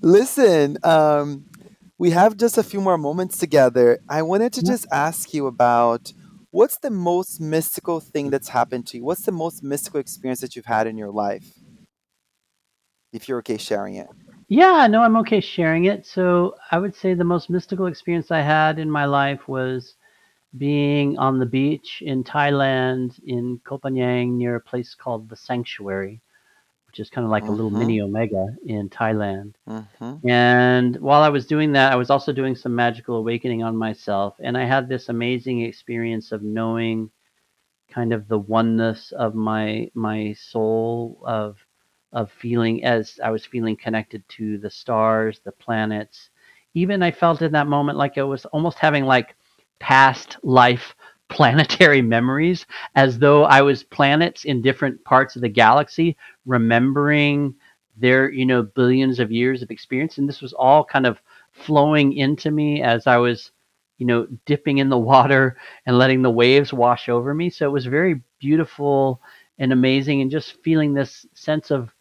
[0.01, 1.45] Listen, um,
[1.97, 3.99] we have just a few more moments together.
[4.09, 6.13] I wanted to just ask you about
[6.51, 9.03] what's the most mystical thing that's happened to you?
[9.05, 11.64] What's the most mystical experience that you've had in your life?
[13.15, 14.07] If you're okay sharing it.
[14.49, 16.05] Yeah, no, I'm okay sharing it.
[16.05, 19.95] So I would say the most mystical experience I had in my life was
[20.57, 26.21] being on the beach in Thailand in Koh Phangan near a place called the Sanctuary,
[26.87, 27.79] which is kind of like a little Mm-hmm.
[27.79, 29.55] mini Omega in Thailand.
[29.67, 30.27] Mm-hmm.
[30.27, 34.35] And while I was doing that, I was also doing some magical awakening on myself.
[34.39, 37.09] And I had this amazing experience of knowing
[37.89, 41.64] kind of the oneness of my my soul of
[42.15, 46.31] of feeling as I was feeling connected to the stars, the planets.
[46.73, 49.35] Even I felt in that moment like I was almost having like
[49.79, 50.95] past life
[51.29, 57.55] planetary memories as though I was planets in different parts of the galaxy remembering
[57.97, 62.13] their, you know, billions of years of experience and this was all kind of flowing
[62.13, 63.51] into me as I was,
[63.97, 67.49] you know, dipping in the water and letting the waves wash over me.
[67.49, 69.21] So it was very beautiful
[69.57, 71.94] and amazing and just feeling this sense of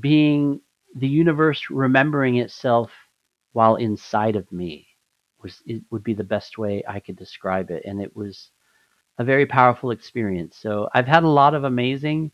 [0.00, 0.60] being
[0.96, 2.90] the universe remembering itself
[3.52, 4.86] while inside of me
[5.42, 8.50] was it would be the best way I could describe it and it was
[9.18, 10.56] a very powerful experience.
[10.56, 12.32] So I've had a lot of amazing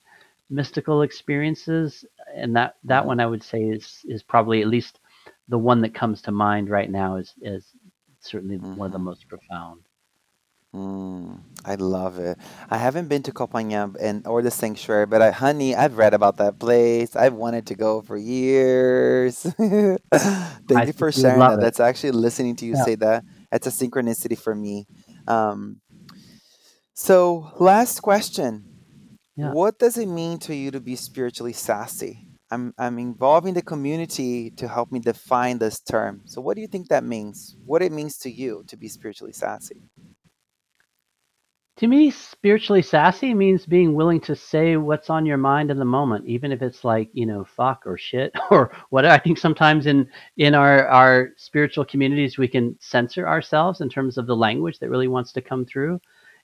[0.50, 2.04] mystical experiences
[2.36, 3.18] and that that Mm-hmm.
[3.18, 5.00] one I would say is is probably at least
[5.48, 7.74] the one that comes to mind right now is is
[8.20, 9.10] certainly one of the Mm-hmm.
[9.10, 9.87] most profound.
[10.78, 12.38] Mm, I love it.
[12.70, 16.14] I haven't been to Koh Phangan and or the sanctuary, but I, honey, I've read
[16.14, 17.16] about that place.
[17.16, 19.42] I've wanted to go for years.
[19.58, 19.98] Thank
[20.74, 21.60] I you for think you would sharing that.
[21.60, 21.60] it.
[21.60, 22.84] That's actually listening to you Yeah.
[22.84, 23.24] say that.
[23.50, 24.86] That's a synchronicity for me.
[25.26, 25.80] Um,
[26.94, 28.64] so last question.
[29.36, 29.54] Yeah.
[29.54, 32.26] What does it mean to you to be spiritually sassy?
[32.50, 36.22] I'm I'm involving the community to help me define this term.
[36.26, 37.56] So what do you think that means?
[37.66, 39.82] What it means to you to be spiritually sassy?
[41.78, 45.84] To me, spiritually sassy means being willing to say what's on your mind in the
[45.86, 49.86] moment, even if it's like, you know, fuck or shit or what I think sometimes
[49.86, 54.78] in in our our spiritual communities we can censor ourselves in terms of the language
[54.80, 56.00] that really wants to come through.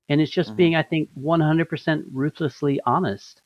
[0.09, 0.57] And it's just Mm-hmm.
[0.57, 3.43] being, I think, 100% ruthlessly honest,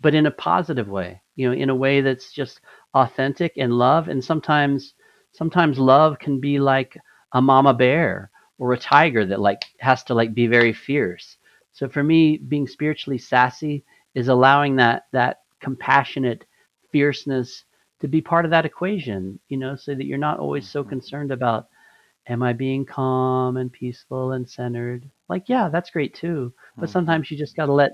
[0.00, 2.60] but in a positive way, you know, in a way that's just
[2.94, 4.08] authentic and love.
[4.08, 4.94] And sometimes,
[5.32, 6.96] sometimes love can be like
[7.32, 11.36] a mama bear or a tiger that like has to like be very fierce.
[11.72, 13.84] So for me, being spiritually sassy
[14.14, 16.44] is allowing that that compassionate
[16.92, 17.64] fierceness
[18.00, 20.84] to be part of that equation, you know, so that you're not always so Mhm.
[20.84, 21.68] concerned about
[22.28, 25.10] am I being calm and peaceful and centered?
[25.28, 26.52] Like, yeah, that's great too.
[26.78, 26.90] But Mm-hmm.
[26.90, 27.92] sometimes you just got to let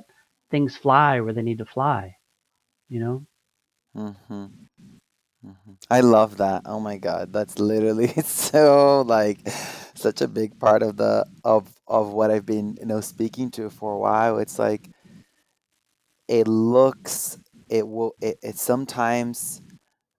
[0.50, 2.16] things fly where they need to fly,
[2.88, 3.26] you know?
[3.96, 4.93] Mm-hmm.
[5.90, 6.62] I love that.
[6.64, 9.40] Oh my God, that's literally so like
[9.94, 13.70] such a big part of the of of what I've been, you know, speaking to
[13.70, 14.38] for a while.
[14.38, 14.90] It's like
[16.28, 17.38] it looks
[17.68, 19.62] it will it, it sometimes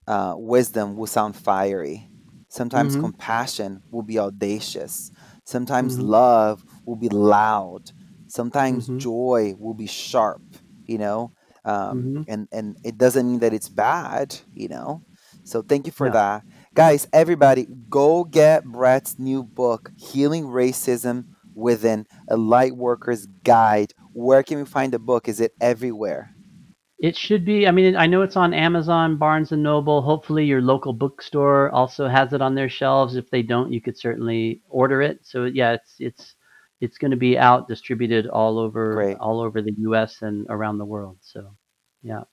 [0.08, 2.10] uh, wisdom will sound fiery
[2.50, 2.96] sometimes Mm-hmm.
[2.96, 5.12] compassion will be audacious
[5.46, 6.02] sometimes Mm-hmm.
[6.02, 7.92] love will be loud
[8.28, 9.00] sometimes Mm-hmm.
[9.00, 10.42] joy will be sharp
[10.86, 11.32] you know
[11.66, 12.22] um, Mm-hmm.
[12.28, 15.04] and and it doesn't mean that it's bad you know
[15.46, 16.12] so thank you for Yeah.
[16.12, 16.44] that
[16.76, 21.26] guys everybody go get brett's new book healing racism
[21.56, 26.32] within a light worker's guide where can we find the book is it everywhere
[27.00, 27.68] It should be.
[27.68, 30.02] I mean, I know it's on Amazon, Barnes and Noble.
[30.02, 33.16] Hopefully, your local bookstore also has it on their shelves.
[33.18, 35.20] If they don't, you could certainly order it.
[35.24, 36.36] So yeah, it's it's
[36.82, 40.22] it's going to be out distributed all over great all over the U.S.
[40.24, 41.18] and around the world.
[41.22, 41.56] So
[42.04, 42.24] yeah,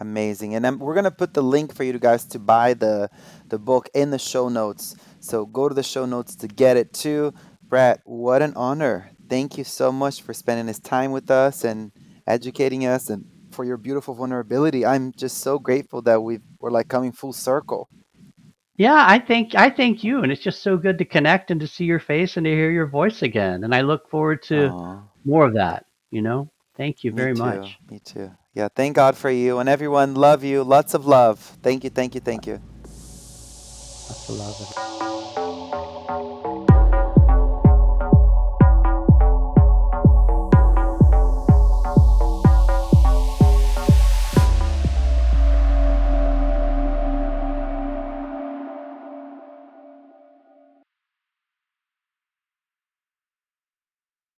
[0.00, 0.54] Amazing.
[0.54, 3.10] And then we're going to put the link for you guys to buy the
[3.48, 4.94] the book in the show notes.
[5.20, 7.32] So go to the show notes to get it too.
[7.62, 9.10] Brett, what an honor.
[9.28, 11.92] Thank you so much for spending this time with us and
[12.26, 14.86] educating us and for your beautiful vulnerability.
[14.86, 17.88] I'm just so grateful that we we're like coming full circle.
[18.76, 19.04] yeah.
[19.06, 21.84] I think I thank you, and it's just so good to connect and to see
[21.84, 23.64] your face and to hear your voice again.
[23.64, 25.86] And I look forward to Aw, more of that.
[26.10, 27.78] You know, thank you very much.
[27.90, 28.30] Me too.
[28.58, 30.16] Yeah, thank God for you and everyone.
[30.16, 30.64] Love you.
[30.64, 31.38] Lots of love.
[31.62, 32.60] Thank you, thank you, thank you.
[32.82, 35.47] Lots of love.